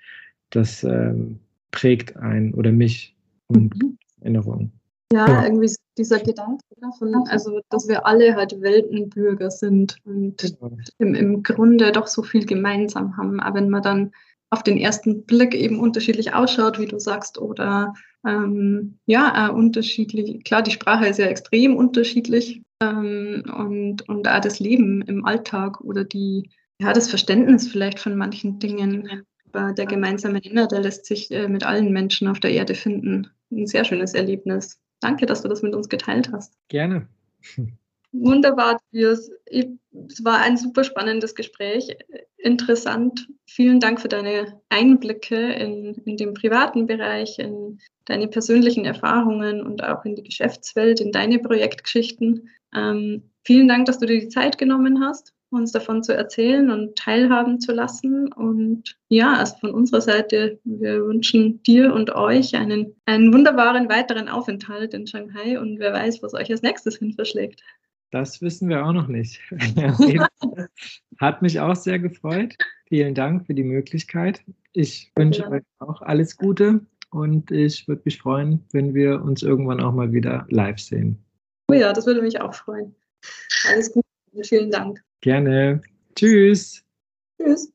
[0.51, 1.39] das ähm,
[1.71, 3.15] prägt ein oder mich
[3.47, 3.97] und mhm.
[4.21, 4.71] Erinnerungen.
[5.13, 10.75] Ja, ja, irgendwie dieser Gedanke davon, also dass wir alle halt Weltenbürger sind und genau.
[10.97, 13.39] im, im Grunde doch so viel gemeinsam haben.
[13.39, 14.11] Aber wenn man dann
[14.49, 17.93] auf den ersten Blick eben unterschiedlich ausschaut, wie du sagst, oder
[18.25, 24.41] ähm, ja, äh, unterschiedlich, klar, die Sprache ist ja extrem unterschiedlich ähm, und, und auch
[24.41, 26.49] das Leben im Alltag oder die,
[26.79, 29.25] ja, das Verständnis vielleicht von manchen Dingen.
[29.51, 33.29] Aber der gemeinsame Nenner, der lässt sich äh, mit allen Menschen auf der Erde finden.
[33.51, 34.79] Ein sehr schönes Erlebnis.
[35.03, 36.53] Danke, dass du das mit uns geteilt hast.
[36.69, 37.07] Gerne.
[38.13, 39.31] Wunderbar, Tobias.
[39.45, 41.97] Es war ein super spannendes Gespräch.
[42.37, 43.27] Interessant.
[43.45, 49.83] Vielen Dank für deine Einblicke in, in den privaten Bereich, in deine persönlichen Erfahrungen und
[49.83, 52.49] auch in die Geschäftswelt, in deine Projektgeschichten.
[52.75, 56.95] Ähm, vielen Dank, dass du dir die Zeit genommen hast uns davon zu erzählen und
[56.95, 58.31] teilhaben zu lassen.
[58.33, 64.27] Und ja, also von unserer Seite, wir wünschen dir und euch einen, einen wunderbaren weiteren
[64.29, 67.61] Aufenthalt in Shanghai und wer weiß, was euch als nächstes hin verschlägt.
[68.11, 69.39] Das wissen wir auch noch nicht.
[71.19, 72.55] Hat mich auch sehr gefreut.
[72.87, 74.43] Vielen Dank für die Möglichkeit.
[74.73, 75.49] Ich wünsche ja.
[75.49, 80.11] euch auch alles Gute und ich würde mich freuen, wenn wir uns irgendwann auch mal
[80.11, 81.17] wieder live sehen.
[81.71, 82.93] Oh ja, das würde mich auch freuen.
[83.69, 84.02] Alles Gute
[84.41, 85.03] vielen Dank.
[85.21, 85.81] Gerne.
[86.15, 86.83] Tschüss.
[87.37, 87.73] Tschüss.